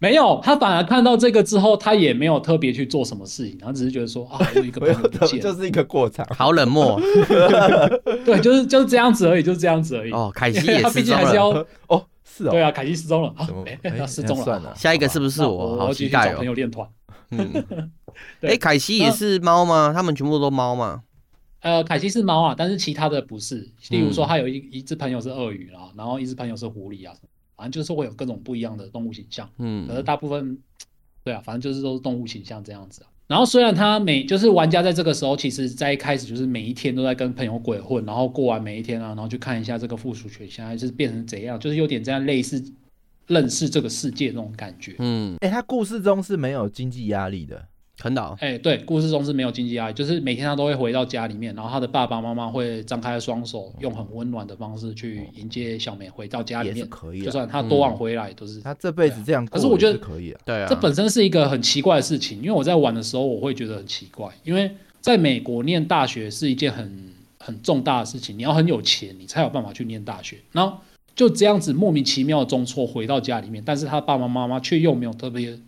[0.00, 7.00] 没有，他反而看到这个之后，他也没有特别去做什么事情，他只是觉得说啊，我有一个朋友不见， 就是一个过场，好冷漠。
[8.24, 10.12] 对，就是就是这样子而已，就是这样子而已。
[10.12, 11.48] 哦，凯西也 他毕竟还是要
[11.88, 13.34] 哦，是哦，对啊，凯西失踪了，
[13.98, 15.76] 他失踪了，算了，下一个是不是我？
[15.78, 16.36] 好期待哦。
[16.36, 16.88] 朋友练团。
[17.30, 17.52] 嗯，
[18.40, 19.92] 哎，凯西也是猫吗？
[19.94, 21.02] 他们全部都猫吗？
[21.60, 23.68] 呃，凯西是猫啊，但是其他的不是。
[23.90, 27.12] 例如说，他有一一只朋友是鳄鱼啊，然后一只朋友是狐狸啊。
[27.58, 30.56] 反正就是会有各种不一样的动物形象，嗯，可是大部分，
[31.24, 33.10] 对啊，反正就是都是动物形象这样子啊。
[33.26, 42.64] 然后虽然他每就是玩家在这个时候，其实在一开始就是每一天都在跟朋友鬼混，然后过完每一天啊，然后去看一下这个附属权现在是变成怎样，就是有点这样类似
[43.26, 44.94] 认识这个世界那种感觉。
[45.00, 47.66] 嗯，哎、欸，他故事中是没有经济压力的。
[48.00, 58.60] 很老，哎，对，故事中是没有经济压力，就是每天他都会回到家里面，然后他的爸爸妈妈会张开双手，用很温暖的方式去迎接小美回到家里面，可以，就算他多晚回来都是。
[58.60, 70.78] 他这辈子这样，可是我觉得可以啊，对啊，这本身是一个很奇怪的事情，因为我在玩的时候我会觉得很奇怪，因为在美国念大学是一件很很重大的事情，你要很有钱，你才有办法去念大学，然后
[71.16, 75.58] 就这样子莫名其妙的中辍回到家里面，但是他爸爸妈妈却又没有特别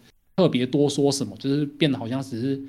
[0.41, 2.61] 特别多说什么，就是变得好像只是。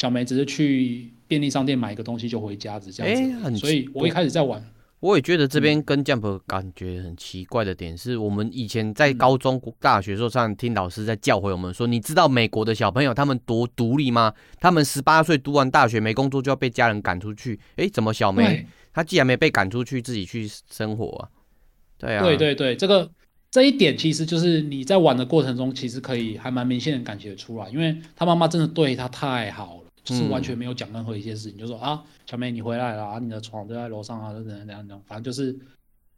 [0.00, 3.20] 小梅只是去便利商店买一个东西就回家，只这样子。
[3.20, 4.64] 哎，很，所以我一开始在玩，
[5.00, 14.32] 我也觉得这边跟 Jump 感觉很奇怪的点是，我们以前在高中、大学时候上听老师在教诲我们说，你知道美国的小朋友他们多独立吗？
[14.60, 17.58] 他们十八岁读完大学没工作就要被家人赶出去。
[17.74, 21.28] 哎，怎么小梅她既然没被赶出去，自己去生活啊？
[21.98, 23.10] 对啊，对对对，这个
[23.50, 29.82] 这一点其实就是你在玩的过程中，其实可以还蛮明显的感觉出来，因为他妈妈真的对他太好了。
[30.04, 35.54] 就是完全没有讲任何一些事情，嗯、就说啊，小妹你回来了啊，你的床就在楼上啊，怎样怎样怎样，反正就是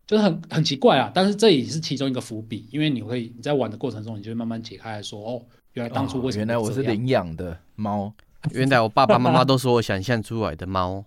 [0.07, 1.11] 就是很很奇怪啊。
[1.13, 8.13] 但是这也是其中一个伏笔，因为你会你在玩的过程中，你就会慢慢解开来说，哦，原来当初为什么、哦、原来我是领养的猫，
[8.55, 11.05] 原来我爸爸妈妈都是我想象出来的猫。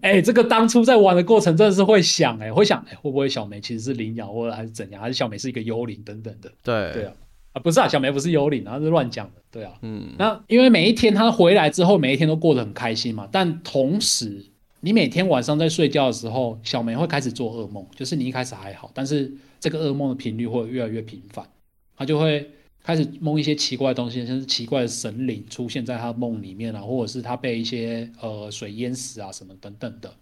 [0.00, 6.50] 哎、欸，这个当初在玩的过程真的是会想、欸，哎，会想，哎、欸，会不会小梅其实是领养，或者还是怎样，还是小梅是一个幽灵等等的？
[6.62, 7.12] 对对啊。
[7.52, 14.46] 啊，不是啊，小梅不是幽灵，他是乱讲的，对啊，嗯，那因为每一天她回来之后，每一天都过得很开心嘛，但同时，
[14.80, 21.46] 你每天晚上在睡觉的时候，小梅会开始做噩梦，就是你一开始还好，但是这个噩梦的频率会越来越频繁，
[21.94, 22.50] 她就会
[22.82, 30.12] 开始梦一些奇怪的东西，像是奇怪的神灵出现在他梦里面啊，或者是他被一些呃水淹死啊什么等等的。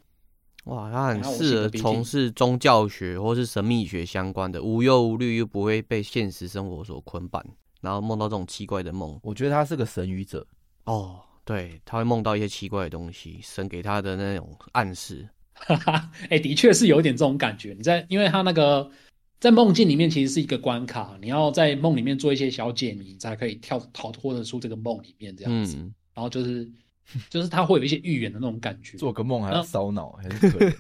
[0.65, 7.43] 哇，他很适合从事宗教学或是神秘学相关的，无忧无虑又不会被现实生活所捆绑，
[7.81, 9.19] 然后梦到这种奇怪的梦。
[9.23, 10.47] 我觉得他是个神语者
[10.85, 15.27] 哦，对，他会梦到一些奇怪的东西，神给他的那种暗示。
[15.55, 17.75] 哈哈，哎，的确是有一点这种感觉。
[17.77, 18.91] 你在，因为他那个
[19.41, 25.77] 在梦境里面其实是一个关卡，你要在梦里面做一些小解谜，才可以跳逃脱得出这个梦里面这样子。
[25.77, 26.71] 嗯、然后就是。
[27.29, 30.73] 就是它会有一些预言的那种感觉，做个梦还要烧脑，还是可以。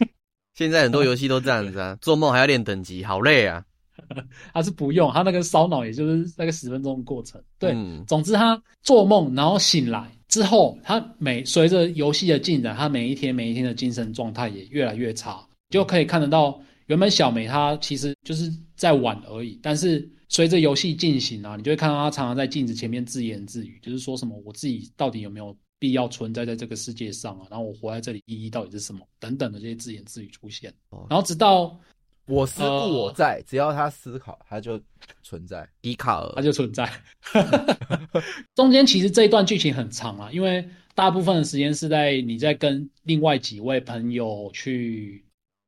[0.56, 3.62] 现在很多游戏都这样子啊，做梦还要练等级，好累啊。
[4.54, 7.38] 他是不用，他那个烧脑也就是那个十分钟的过程。
[7.58, 20.08] 对，嗯、总之他做梦然后醒来之后，他每随着游戏的进展，他每一天每一天的精神状态也越来越差，就可以看得到原本小梅她其实就是在玩而已，但是。
[20.28, 27.46] 随着游戏进行啊，你就会看到她常常在镜子前面自言自语，就是说什么我自己到底有没有必要存在在这个世界上啊？
[27.48, 29.06] 然后我活在这里意义到底是什么？
[29.20, 30.74] 等等的这些自言自语出现。
[31.08, 31.78] 然后直到
[32.26, 34.80] 我思故我在，呃、只要他思考，他就
[35.22, 35.66] 存在。
[35.80, 36.90] 笛卡尔，他就存在。
[38.56, 45.24] 中间其实这一段剧情很长啊，因为大部分的时间是在你在跟另外几位朋友去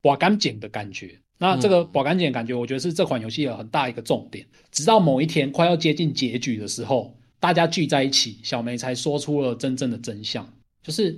[0.08, 1.18] 挖干净的感觉。
[1.38, 4.44] 那这个保干净感觉，我觉得是这款游戏有很大一个重点。
[4.72, 10.44] 直到某一天快要接近结局的时候，大家聚在一起，小梅才说出了真正的真相，
[10.82, 11.16] 就是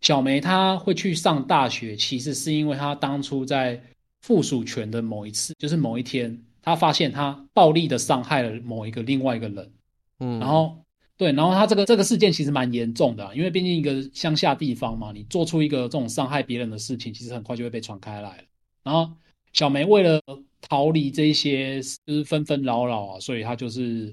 [0.00, 3.80] 小梅她会去上大学，其实是因为她当初在
[4.22, 9.70] 附属权的某一次，就是某一天，她发现她暴力的伤害了某一个另外一个人，
[10.18, 10.81] 嗯，然后
[11.22, 18.44] 对，然后他这个这个事件其实蛮严重的，因为毕竟一个乡下地方嘛，你做出一个这种伤害别人的事情，其实很快就会被传开来。
[18.82, 19.08] 然后
[19.52, 20.20] 小梅为了
[20.60, 24.12] 逃离这些就是纷纷扰扰啊，所以她就是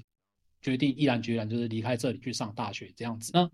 [0.62, 3.32] 决定毅然决然就是离开这里去上大学这样子。
[3.34, 3.50] 那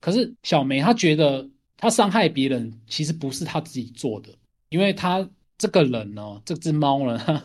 [0.00, 4.28] 可是小梅她觉得她伤害别人其实不是她自己做的，
[4.68, 7.42] 因为她这个人呢，这只猫呢，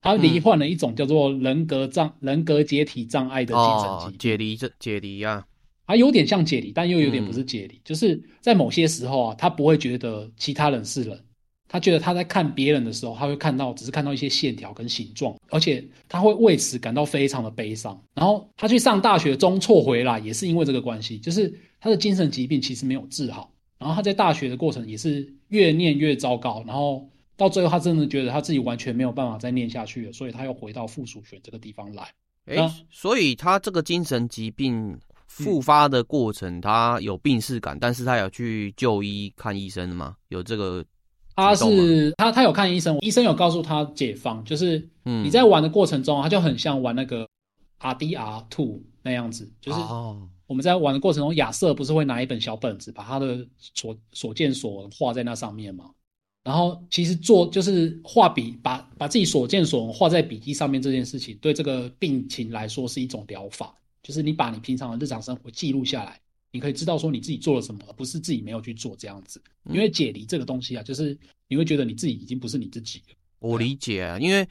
[0.00, 4.18] 他罹患了一种叫做人格障、嗯、人格解体障碍的精神疾病。
[4.18, 5.46] 解离这解离啊，
[5.86, 11.24] 他有点像解离，但又有点不是解离，嗯、就是在某些时候啊，他不会觉得其他人是人。
[11.70, 18.02] 他觉得他在看别人的时候，他会看到只是看到一些线条跟形状，而且他会为此感到非常的悲伤。
[18.14, 23.52] 然后他去上大学中辍回来，也是因为这个关系，就是他的精神疾病其实没有治好。
[23.78, 27.06] 然后他在大学的过程也是越念越糟糕，然后
[27.38, 32.12] 到最后他真的觉得他自己完全没有办法再念下去了，所以他又回到附属学这个地方来。
[32.46, 32.58] 诶，
[32.90, 40.16] 所以他这个精神疾病复发的过程，嗯、他有病逝感，但是他有去就医看医生吗？
[40.28, 40.84] 有这个？
[41.36, 47.28] 他是他他有看医生，医生有告诉他解放，就是你在玩的过程中，他就很像玩那个
[47.78, 49.78] RDR Two 那样子，就是
[50.48, 55.84] 我们在玩的过程中，亚瑟不是会拿一本小本子，把他的所所见所闻画在那上面吗？
[56.48, 66.18] 然后其实做就是画笔，把把自己所见所闻画在笔记上面这件事情，对这个病情来说是一种疗法，就是你把你平常的日常生活记录下来。
[66.50, 69.38] 你可以知道说你自己做了什么，而不是自己没有去做这样子。
[69.70, 71.14] 因为解离这个东西啊，就是
[71.48, 73.14] 你会觉得你自己已经不是你自己了。
[73.40, 74.48] 我理解啊，因为。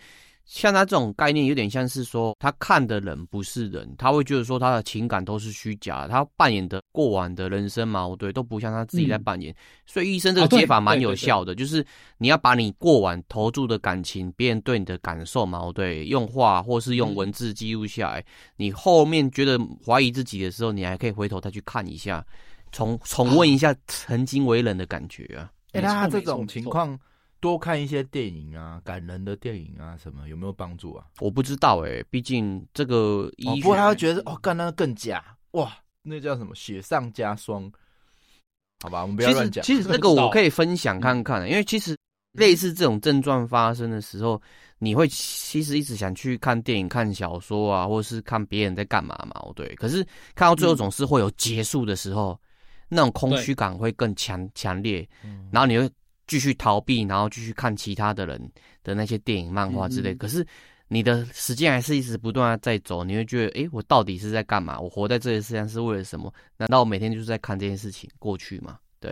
[0.47, 9.53] 像他这种概念，有点像是说，他看的人不是人，他会觉得说他的情感都是虚假，他扮演的过往的人生矛盾都不像他自己在扮演。
[9.53, 9.55] 嗯、
[9.85, 11.85] 所以医生这个解法蛮有效的，就是
[12.17, 22.25] 你要把你过往投注的感情，别人对你的感受矛盾，用话或是用文字记录下来，嗯、你后面觉得怀疑自己的时候，你还可以回头再去看一下，
[22.71, 25.51] 重重温一下曾经为人的感觉啊。
[25.73, 26.97] 哎、欸，他这种情况。
[27.39, 31.05] 多看一些电影啊，感人的电影啊，什么有没有帮助啊？
[31.19, 35.71] 我不知道哎、欸，毕竟这个医、哦，不过他会觉得哦，干那个更假哇，
[36.01, 37.71] 那叫什么雪上加霜？
[38.81, 39.63] 好吧，我们不要乱讲。
[39.63, 41.97] 其实这个我可以分享看看、欸，因为其实
[42.33, 44.41] 类似这种症状发生的时候，
[44.79, 49.67] 你会其实一直想去看电影、看小说啊，或者是看别人在干嘛嘛，对。
[49.75, 50.03] 可是
[50.35, 52.39] 看到最后总是会有结束的时候，嗯、
[52.89, 55.89] 那种空虚感会更强强烈，嗯、然后你会。
[56.27, 58.51] 继续逃避，然后继续看其他的人
[58.83, 60.13] 的那些电影、漫画之类。
[60.13, 60.45] 嗯、可是
[60.89, 64.79] 你的时间还是一直不断的在走，你会觉得，诶，我到底是在干嘛？
[64.79, 66.33] 我活在这个世界上是为了什么？
[66.57, 68.77] 难道我每天就是在看这件事情过去吗？
[68.99, 69.11] 对，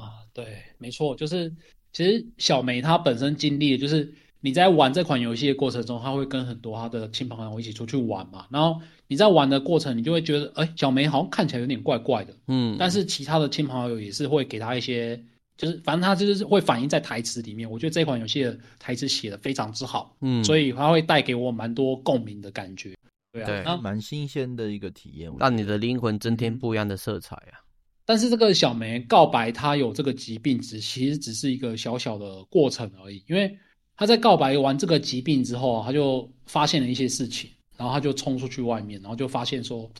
[0.00, 1.52] 啊，对，没错，就是
[1.92, 8.46] 其实小梅她本身经历的就是你在玩这款游戏的过程中，她会跟很多她的亲朋好友一起出去玩嘛。
[8.50, 12.76] 然后你在玩的过程，你就会觉得，诶，小梅好像看起来有点怪怪的，嗯。
[12.78, 15.22] 但是其他的亲朋好友也是会给她一些。
[15.56, 17.70] 就是，反正它就是会反映在台词里面。
[17.70, 22.94] 我觉得这款游戏的台词写的非常之好，嗯，所以它会带给我蛮多共鸣的感觉。
[23.32, 27.60] 对啊，对，蛮新鲜的一个体验，让你的灵魂增添不一样的色彩啊。
[28.04, 33.24] 但是这个小梅告白她有这个疾病，只其实只是一个小小的过程而已。
[33.26, 33.58] 因为
[33.96, 39.90] 她在告白完这个疾病之后，她就发现了一些事情，然后她就冲出去外面，然后就发现说。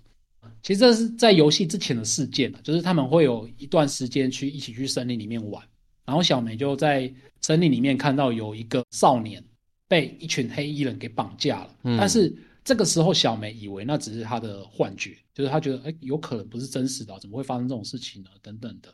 [0.62, 5.62] 其实这是在游戏之前的事件，就是他们会有一段时间去一起去森林里面玩，
[6.04, 9.42] 然后小梅就在森林里面看到有一个少年
[9.88, 18.30] 被一群黑衣人给绑架了，嗯、但是这个时候小梅以为那只是他的幻觉，就是他觉得哎，有可能不是真实的，怎么会发生这种事情呢？
[18.42, 18.92] 等等的，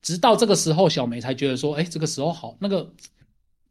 [0.00, 2.92] 直到这个时候小梅才觉得说，哎，这个时候好那个。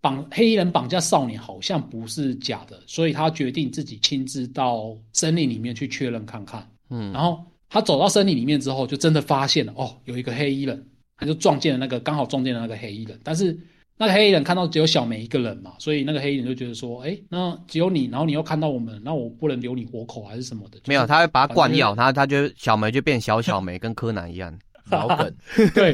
[0.02, 6.68] 绑黑衣人绑架少年好像不是假的，所以他决定自己亲自到森林里面去确认看看。
[6.90, 10.84] 嗯，然后他走到森林里面之后，就真的发现了哦，有一个黑衣人，
[11.18, 13.20] 他就撞见了那个刚好撞见了那个黑衣人。
[13.24, 13.56] 但是
[13.96, 20.80] 那个黑衣人看到只有小梅一个人嘛，所以那个黑衣人就觉得说，哎，那只有你，然后你又看到我们，那我不能留你活口还是什么的？
[20.80, 24.58] 就是、没有，他会把他灌药， 他他就小梅就变小小梅，跟柯南一样
[24.90, 25.34] 老梗。
[25.76, 25.94] 对。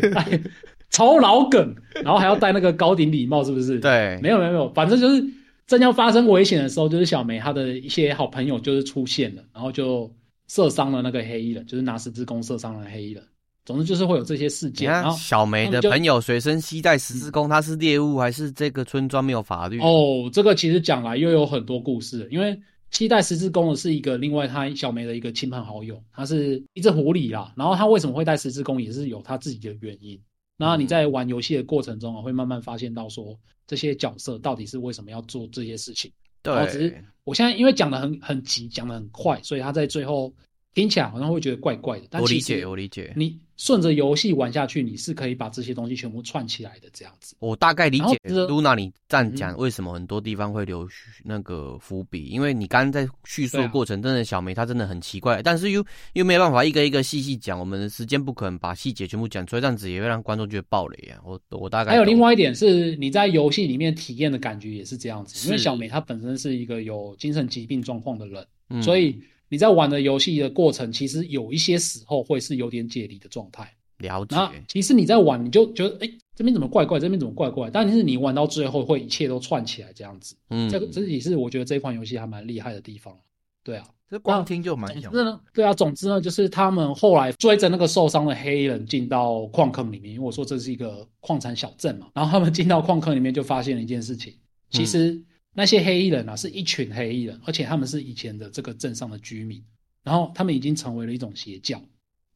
[0.92, 3.80] 超老梗，然后还要戴那个高顶礼帽，是不是？
[3.80, 5.24] 对，没有没有没有，反正就是
[5.68, 10.12] 正要发生危险的时候，就是小梅她的一些好朋友就是出现了，然后就
[10.48, 13.24] 射伤了那个黑衣人，就是拿十字弓射伤了黑衣人。
[13.66, 14.90] 总之就是会有这些事件。
[14.90, 19.78] 然后小梅的朋友随身携带十字弓，他是猎物还是这个村庄没有法律？
[19.82, 22.58] 哦，这个其实讲来又有很多故事，因为
[22.92, 27.52] 携带十字弓的是一个另外他小梅的一个亲朋好友，他是一只狐狸啦。
[27.58, 30.18] 然后他为什么会带十字弓，也是有他自己的原因。
[30.58, 36.12] 那你在玩游戏的过程中啊，会慢慢发现到说这些角色到底是为什么要做这些事情。
[36.42, 40.34] 对，然后只是我现在因为讲的很很急，讲的很快，所以他在最后
[40.78, 42.06] 听起来好像会觉得怪怪的。
[42.12, 43.12] 但我理解，我理解。
[43.16, 47.36] 你顺着游戏玩下去，你是可以把这些东西全部串起来的，这样子。
[47.40, 48.16] 我大概理解。
[48.26, 50.88] Luna，你这样讲，为什么很多地方会留
[51.24, 52.30] 那个伏笔？
[52.30, 61.18] 嗯、因为你刚刚在叙述的过程，真的小梅她真的很奇怪，啊、但是又又没有办法一个一个细细讲，我们的时间不可能把细节全部讲出来，这样子也会让观众觉得暴雷啊。
[61.26, 69.20] 我我大概还有另外一点是，你在游戏里面体验的感觉也是这样子，因为小梅她本身是一个有精神疾病状况的人，嗯、所以。
[69.50, 73.72] 你在玩的游戏的过程，其实有一些时候会是有点解离的状态。
[74.00, 74.36] 了解。
[74.36, 77.70] 那其实你在玩，你就觉得，哎、欸，这边怎么怪怪，这边怎么怪怪？
[77.70, 80.36] 但是你玩到最后，会一切都串起来这样子。
[80.50, 83.18] 嗯，这个这也是我觉得这款游戏还蛮厉害的地方。
[83.64, 85.12] 对啊，这光听就蛮想。
[85.14, 92.08] 呢，对啊，总之呢，就是他们后来追着那个受伤的黑衣人进到矿坑里面，因为我说这是一个矿产小镇嘛。
[92.14, 94.34] 然后他们进到矿坑里面，就发现了一件事情，
[94.70, 95.24] 其实。
[95.58, 99.60] 嗯那些黑衣人啊，是一群黑衣人，而且他们是以前的这个镇上的居民，
[100.04, 101.82] 然后他们已经成为了一种邪教。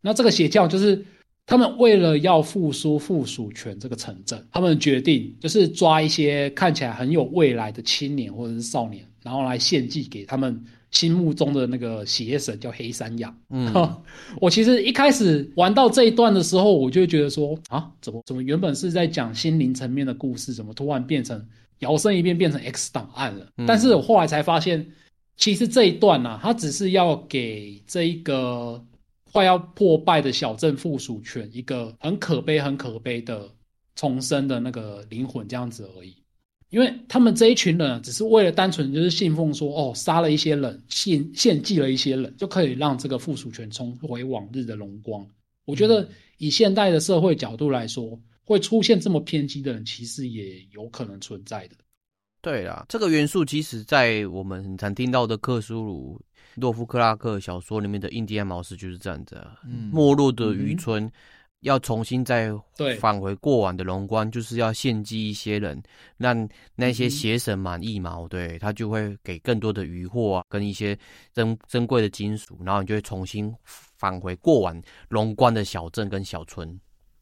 [0.02, 1.06] 那这个邪教就是
[1.46, 10.60] 他们为了要复苏附属权这个城镇，他们决定就是抓一些看起来很有未来的青年或者是少年，然后来献祭给他们
[10.90, 13.38] 心目中的那个邪神，叫黑山羊。
[13.52, 13.72] 嗯，
[14.42, 21.48] 我其实一开始玩到这一段的时候，我就觉得说啊，怎么怎么原本是在讲心灵层面的故事，怎么突然变成？
[21.82, 24.88] 摇身一变变成 X 档案了，但是我后来才发现，
[25.36, 28.84] 其实这一段呢、啊，它只是要给这一个
[29.32, 33.50] 快要破败的小镇附属权一个很可悲、很可悲的
[33.96, 36.16] 重生的那个灵魂这样子而已。
[36.70, 45.28] 因为他们这一群人只是为了单纯就是信奉说，哦，杀了一些人，献献祭了一些人，就可以让这个附属权重回往日的荣光。
[45.66, 46.08] 我觉得
[46.38, 48.20] 以现代的社会角度来说。
[48.52, 51.76] 会出现这么偏激的人，其实也有可能存在的。
[52.42, 56.20] 对啦，这个元素其实，在我们很常听到的克苏鲁、
[56.56, 59.60] 洛夫克拉克小说里面的印第安毛斯就是这样子啊。
[59.64, 61.08] 嗯，没落的渔村
[61.60, 62.52] 要重新再
[63.00, 65.80] 返回过往的荣光，就是要献祭一些人，
[66.18, 68.18] 让那些邪神满意嘛。
[68.28, 70.98] 对，他就会给更多的渔获啊，跟一些
[71.34, 76.80] 珍珍贵的金属，然后你就会重新返回过往荣光的小镇跟小村。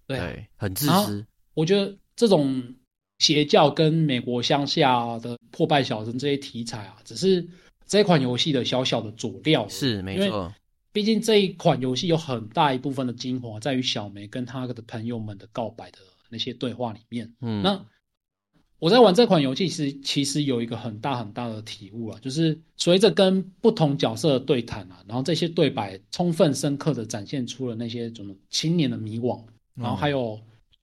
[0.09, 1.23] 对，对，很自私。
[1.53, 2.73] 我觉得这种
[3.19, 7.47] 邪教跟美国乡下的破败小镇这些题材啊，只是
[7.85, 9.67] 这款游戏的小小的佐料。
[9.69, 10.51] 是，没错。
[10.91, 15.99] 毕竟这一款游戏有很大一部分的精华在于小梅跟她的朋友们的告白的
[16.29, 17.31] 那些对话里面。
[17.41, 17.85] 嗯，那
[18.79, 29.43] 我在玩这款游戏时，其实有一个很大很大的体悟啊，就是随着跟不同角色的对谈啊，然后这些对白充分深刻的展现出了那些什么青年的迷惘。
[29.79, 30.37] 然后还有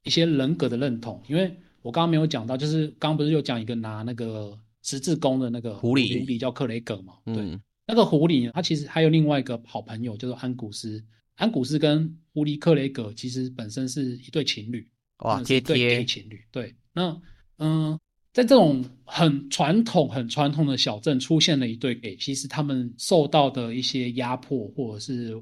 [0.04, 7.14] 一些人格的认同，因为我刚刚没有讲到，就是刚刚不是有讲一个拿那个十字弓的那个狐狸，狐狸叫克雷格嘛？
[7.26, 11.04] 对，嗯、那个狐狸他其实还有另外一个好朋友，叫做安古斯。
[11.34, 14.88] 安古斯跟狐狸克雷格其实本身是一对情侣，
[15.18, 16.40] 哇，贴贴情侣。
[16.50, 17.10] 对，那
[17.58, 18.00] 嗯、呃，
[18.32, 25.36] 在这种很传统、很传统的小镇出现了一对 gay，其实他们受到的一些压迫或者是。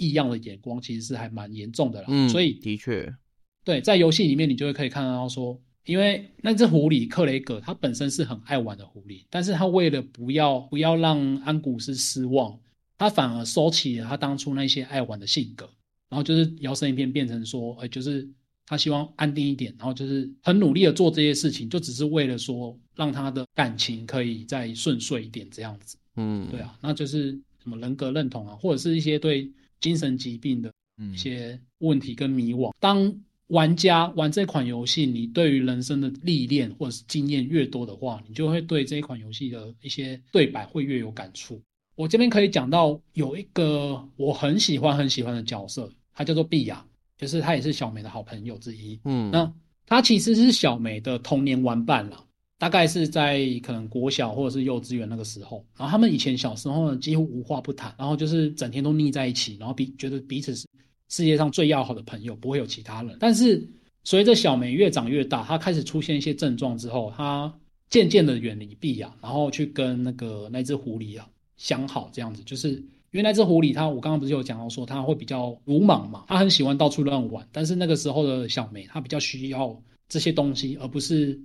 [0.00, 3.14] 异样的眼光其实是还蛮严重的啦，嗯，所以的确，
[3.62, 12.58] 对，在游戏里面你就会可以看到说，因为那只狐狸克雷格他本身是很爱玩的狐狸，但是他为了不要不要让安古斯失望，
[12.96, 15.68] 他反而收起了他当初那些爱玩的性格，
[16.08, 18.26] 然后就是摇身一变变成说，哎，就是
[18.66, 27.32] 他希望安定一点，然后就是很努力的做这些事情，就只是为了说让他的感情可以再顺遂一点这样子，嗯，对啊，那就是
[27.62, 29.52] 什么人格认同啊，或者是一些对。
[29.80, 30.72] 精神疾病的
[31.12, 32.72] 一些问题跟迷惘。
[32.78, 33.14] 当
[33.48, 41.60] 玩家玩这款游戏，你对于人生的历练或者是经验越多的话，你就会对这一款游戏的一些对白会越有感触。
[41.96, 46.84] 我这边可以讲到有一个我很喜欢很喜欢的角色，他叫做碧雅，
[47.18, 48.98] 就是他也是小梅的好朋友之一。
[49.04, 49.52] 嗯，那
[49.84, 52.24] 他其实是小梅的童年玩伴了。
[52.60, 60.66] 大概是在可能国小或者是幼稚园那个时候，然后他们以前小时候呢，几乎无话不谈，然后就是整天都腻在一起，然后彼觉得彼此是
[61.08, 63.16] 世界上最要好的朋友，不会有其他人。
[63.18, 63.66] 但是
[64.04, 67.50] 随着小梅越长越大，她开始出现一些症状之后，她
[67.88, 72.82] 渐渐的远离碧雅，然后去跟那个那只狐狸啊相好，这样子，就是因
[73.12, 81.40] 为那只狐狸它，我刚刚不是有讲到说它会比较鲁莽嘛，它很喜欢到处乱玩，但是那个时候的小梅她比较需要这些东西，而不是。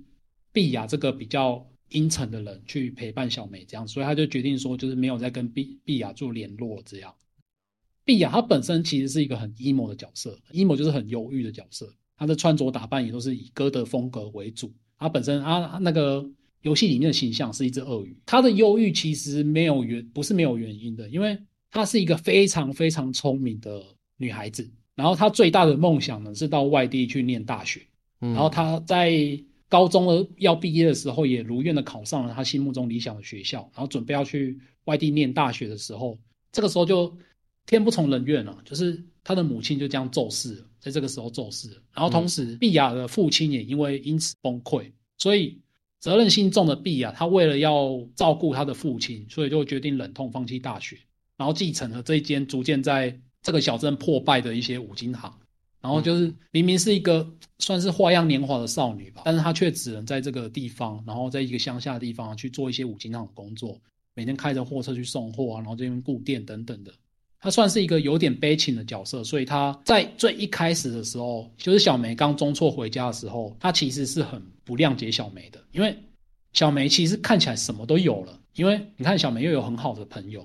[0.56, 7.14] 碧雅这个比较阴沉的人去陪伴小梅，这样，所以他就决定说，就是没有再跟碧碧雅做联络，这样。
[8.06, 11.92] 碧雅她本身其实是一个很 emo 的角色，emo 就是很忧郁的角色。
[12.16, 14.72] 她的穿着打扮也都是以歌德风格为主。
[14.98, 16.26] 她本身啊，那个
[16.62, 18.16] 游戏里面的形象是一只鳄鱼。
[18.24, 21.38] 她的忧郁其实没有原，不是没有原因的，因为
[21.70, 23.84] 她是一个非常非常聪明的
[24.16, 24.66] 女孩子。
[24.94, 27.82] 然后她最大的梦想呢是到外地去念大学。
[28.22, 29.38] 嗯、然后她在
[29.68, 33.70] 高中的要毕业的时候，也如愿的考上了他心目中理想的学校。
[33.74, 36.18] 然后准备要去外地念大学的时候，
[36.52, 37.16] 这个时候就
[37.66, 41.68] 天不从人愿了，就是他的母亲就这样骤逝了，在这个时候骤逝。
[41.92, 45.60] 然后同时，碧雅的父亲也因为因此崩溃，所以。
[45.98, 50.96] 责任心重的碧雅，他为了要照顾他的父亲，所以就决定忍痛放弃大学，
[51.36, 55.38] 然后继承了这一间逐渐在这个小镇破败的一些五金行。
[55.86, 57.24] 然后就是明明是一个
[57.60, 63.80] 算是花样年华的少女吧，但是她却只能在这个地方，然后在一个乡下的地方去做一些五金行的工作，
[64.14, 66.92] 每天开着货车去送货啊，然后这边顾店等等的。
[67.38, 75.96] 她算是一个有点悲情的角色，所以她在最一开始的时候，就是小梅刚中错回家的时候，她其实是很不谅解小梅的，因为
[76.52, 80.40] 小梅其实看起来什么都有了，因为你看小梅又有很好的朋友，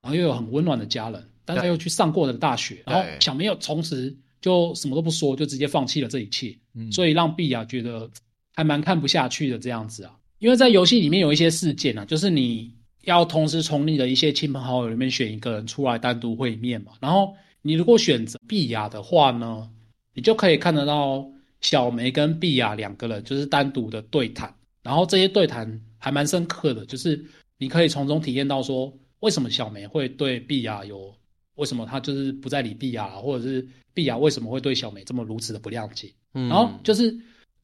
[0.00, 4.16] 然后又有很温暖的家人，但她又去上过的大学，然后小梅又从此
[4.46, 6.56] 就什么都不说，就直接放弃了这一切，
[6.92, 8.08] 所以让碧雅觉得
[8.54, 12.74] 还蛮看不下去的这样子啊，因为在游戏里面有一些事件啊，就是你。
[13.06, 17.32] 要同时从你的一些亲朋好友里面选一个人出来单独会面嘛，然后
[17.62, 19.70] 你如果选择碧雅的话呢，
[20.12, 21.24] 你就可以看得到
[21.60, 27.24] 小梅跟碧雅两个人就是单独的对谈，然后这些对谈还蛮深刻的，就是
[27.58, 31.14] 你可以从中体验到说为什么小梅会对碧雅有，
[31.56, 37.14] 为什么他就是不再理碧雅，或者是碧雅为什么会对小梅这么如此的不谅解，嗯，然后就是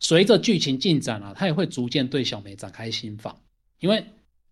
[0.01, 3.35] 随着剧情进展啊，他也会逐渐对小梅展开心房，
[3.81, 4.05] 因为。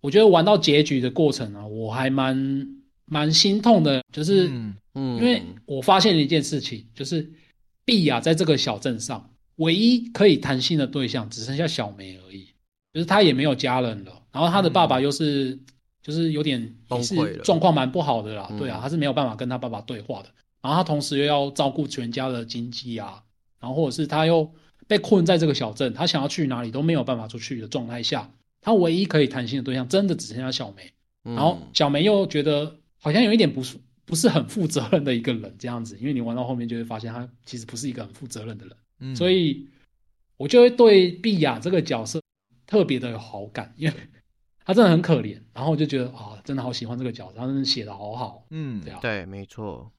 [0.02, 2.66] 我觉得玩到结局的过程啊，我还蛮
[3.04, 4.48] 蛮心痛的，就是，
[4.94, 7.30] 嗯，因为我发现了一件事情，就是
[7.84, 12.48] 碧雅在这个小镇上唯一可以谈心的对象只剩下小梅而已，
[12.94, 15.58] 就是她也没有家人了，然后她的爸爸又是，
[16.10, 20.28] 就是有点也是状况蛮不好的啦，对啊，他是没有办法跟他爸爸对话的，
[20.60, 23.22] 然后他同时又要照顾全家的经济啊，
[23.60, 24.52] 然后或者是他又
[24.88, 28.32] 被困在这个小镇，他想要去哪里都没有办法出去的状态下。
[28.60, 30.92] 他唯一可以谈心的对象，真的只剩下小梅。
[31.22, 38.76] 然后小梅又觉得好像有一点不是不是很负责任的一个人这样子，因为你玩到后面就会发现他其实不是一个很负责任的人。
[38.98, 39.68] 嗯，所以
[40.36, 42.20] 我就会对碧雅这个角色
[42.66, 43.94] 特别的有好感，因为
[44.70, 45.36] 他真的很可怜。
[45.52, 48.46] 然后我就觉得啊，真的好喜欢这个角色，他真的写的好好。
[48.50, 49.90] 嗯，对啊对，没错。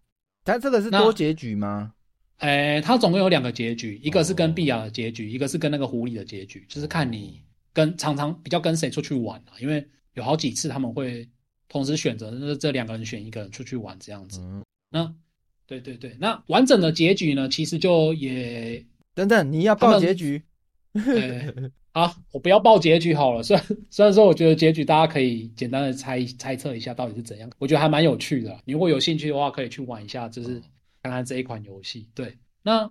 [0.45, 1.93] 但这个是多结局吗？
[2.38, 7.41] 诶，他总共有两个结局，一个是跟碧雅的结局，一个是跟那个狐狸的结局，就是看你。
[7.74, 9.55] 跟常常比较跟谁出去玩啊？
[9.61, 11.30] 因为有好几次他们会
[11.69, 14.41] 同时选择，就是这两个人选一个人出去玩这样子。
[14.41, 15.15] 嗯，那
[15.65, 17.47] 对对对，那完整的结局呢？
[17.47, 20.43] 其实就也等等，你要报结局？
[20.91, 21.53] 对，
[21.94, 23.44] 好，我不要报结局好了。
[23.44, 28.58] 虽然虽然说，我觉得结局大家可以简单的猜猜测一下到底是怎样，我觉得还蛮有趣的。
[28.64, 30.62] 你如果有兴趣的话，可以去玩一下，就是
[31.04, 32.08] 看看这一款游戏。
[32.16, 32.89] 对，那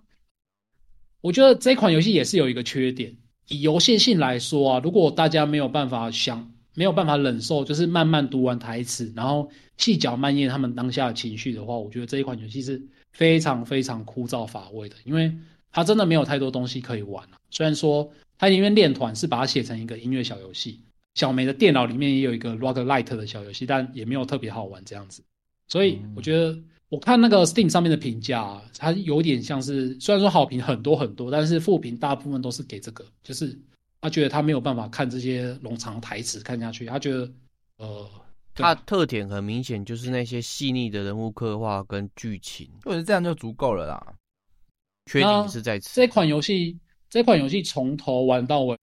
[1.21, 3.17] 我觉得这款游戏也是有一个缺点。
[3.47, 12.81] 以游戏性来说啊，如果大家没有办法想，没有办法忍受，就是慢慢读完台词，然后细嚼慢咽他们当下的情绪的话，我觉得这一款游戏是
[13.11, 15.33] 非常非常枯燥乏味的，因为
[15.71, 17.39] 它真的没有太多东西可以玩啊。
[17.49, 18.09] 虽然说
[18.41, 20.81] 它里面练团是把它写成一个音乐小游戏，
[21.13, 25.23] 小梅的电脑里面也有一个 roguelite 的小游戏，但也没有特别好玩这样子。
[25.67, 26.59] 所以我觉得。
[26.91, 33.57] 我看那个 Steam 上面的评价啊，它有点像是，虽然说好评很多很多，但是负评大部分都是给这个，就是
[34.01, 37.31] 他觉得他没有办法看这些冗长台词看下去，他觉得，
[37.77, 38.09] 呃，
[38.53, 44.13] 它特点很明显就是那些细腻的人物刻画跟剧情，我觉得这样就足够了啦。
[45.05, 45.89] 缺点是在此。
[45.95, 46.77] 这款游戏，
[47.11, 48.77] 这款游戏从头玩到尾，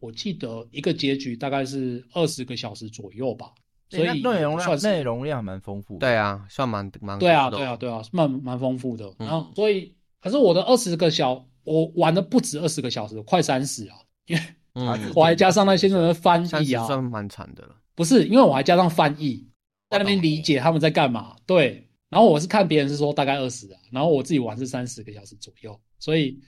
[0.00, 3.52] 我记得一个结局大概是二十个小时左右吧。
[3.88, 9.10] 所以内容量内容量蛮丰富的，对啊，算蛮蛮对啊，对啊，对啊，蛮蛮丰富的。
[9.16, 14.42] 然后，所以，可是我的二十个小，我玩的不止二十个小时，快三十啊，因为
[15.14, 17.76] 我还加上那些人的翻译啊，算蛮惨的了。
[17.94, 19.48] 不是，因为我还加上翻译，
[19.88, 21.36] 在那边理解他们在干嘛。
[21.46, 25.80] 对，然后我是看别人是说大概二十啊，然后我自己玩是三十个小时左右。
[25.98, 26.38] 所以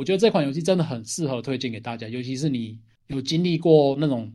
[0.00, 2.78] 我觉得这款游戏真的很适合推荐给大家，尤其是你
[3.08, 4.32] 有经历过那种。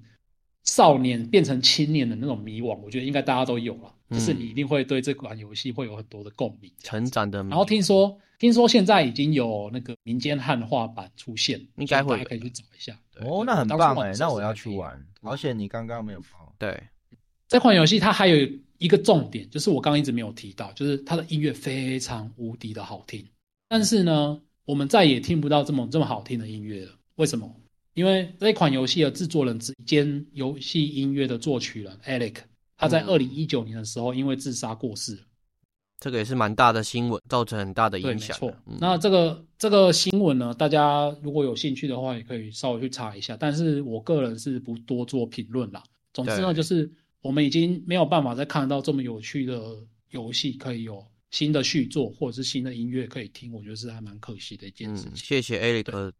[0.67, 3.95] 少年变成青年的那种迷惘，我觉得应该大家都有了。
[4.09, 7.37] 就是你一定会对这款游戏会有很多的共鸣，成长的。
[7.43, 12.99] 然后听说，听说现在已经有那个民间汉化版出现，应该会大家可以去找一下。
[13.21, 14.99] 哦，那很棒哎，那我要去玩。
[15.21, 16.51] 而且你刚刚没有报。
[16.57, 16.81] 对，
[17.47, 18.49] 这款游戏它还有
[18.79, 23.23] 一个重点，就是我刚刚一直没有提到，就是它的音乐非常无敌的好听。
[23.69, 26.91] 但是呢，我们再也听不到这么这么好听的音乐了。
[27.15, 27.49] 为什么？
[27.93, 32.35] 因为这款游戏的制作人兼游戏音乐的作曲人 Alec，
[32.75, 35.21] 他在二零一九年的时候因为自杀过世了。
[35.97, 38.37] 这个也是蛮大的新闻，造成很大的影响。
[38.37, 38.59] 对，没错。
[38.67, 43.37] 嗯、那这个这个新闻呢，大家如果有兴趣的话，也可以稍微去查一下。
[43.37, 45.81] 但是我个人是不多做评论啦。
[46.13, 46.91] 总之呢，就是
[47.21, 49.77] 我们已经没有办法再看到这么有趣的
[50.09, 51.01] 游戏，可以有
[51.35, 53.51] 新的续作或者是新的音乐可以听。
[53.51, 55.11] 我觉得是还蛮可惜的一件事情。
[55.11, 56.13] 嗯、谢谢 Eric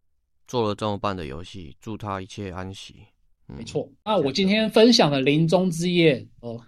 [0.46, 2.96] 做了这么棒的游戏，祝他一切安息。
[3.48, 3.90] 嗯、没错。
[4.04, 6.62] 那我今天分享的《林中之夜》哦，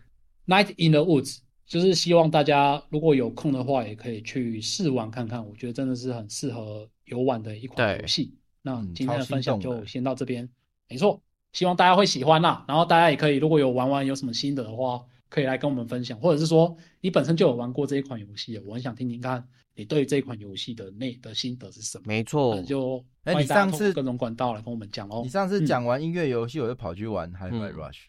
[0.48, 1.36] 《Night in the Woods》。
[1.68, 5.46] 就是希望大家如果有空的话，也可以去试玩看看。
[5.46, 8.34] 我觉得真的是很适合游玩的一款游戏。
[8.62, 10.48] 那今天的分享就先到这边。
[10.88, 11.22] 没错，
[11.52, 12.64] 希望大家会喜欢啦。
[12.70, 22.04] 然后大家也可以，如果有玩完有什么心得的话，可以来跟我们分享，或者是说你本身就有玩过这一款游戏，我很想听听看你对这一款游戏的内的心得是什么。
[22.08, 25.22] 没错，就哎，你上次各种管道来跟我们讲哦。
[25.24, 28.06] 你上次讲完音乐游戏，我就跑去玩 Hi-Fi Rush。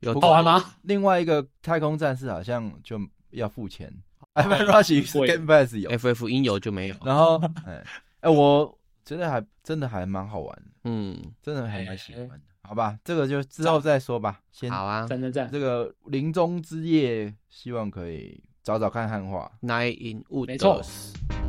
[0.00, 0.74] 有好玩吗？
[0.82, 3.00] 另外一个太空战士好像就
[3.30, 3.92] 要付钱。
[4.34, 6.96] Hi-Fi Rush Game Pass 有，FF 音游就没有。
[7.04, 7.84] 然后，哎
[8.20, 12.40] 哎，我觉得还真的还蛮好玩的，嗯，真的还蛮喜欢的。
[12.66, 14.40] 好吧，这个就之后再说吧。
[14.50, 15.48] 先好啊，赞赞赞。
[15.50, 19.50] 这个临终之夜，希望可以找找看汉化。
[19.62, 20.82] Night in Woods，没错，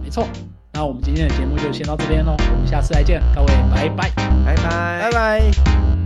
[0.04, 0.28] 没错。
[0.74, 4.12] 那我们今天的节目就先到这边喽，我们下次再见，各位，拜拜，
[4.46, 5.97] 拜拜，拜拜。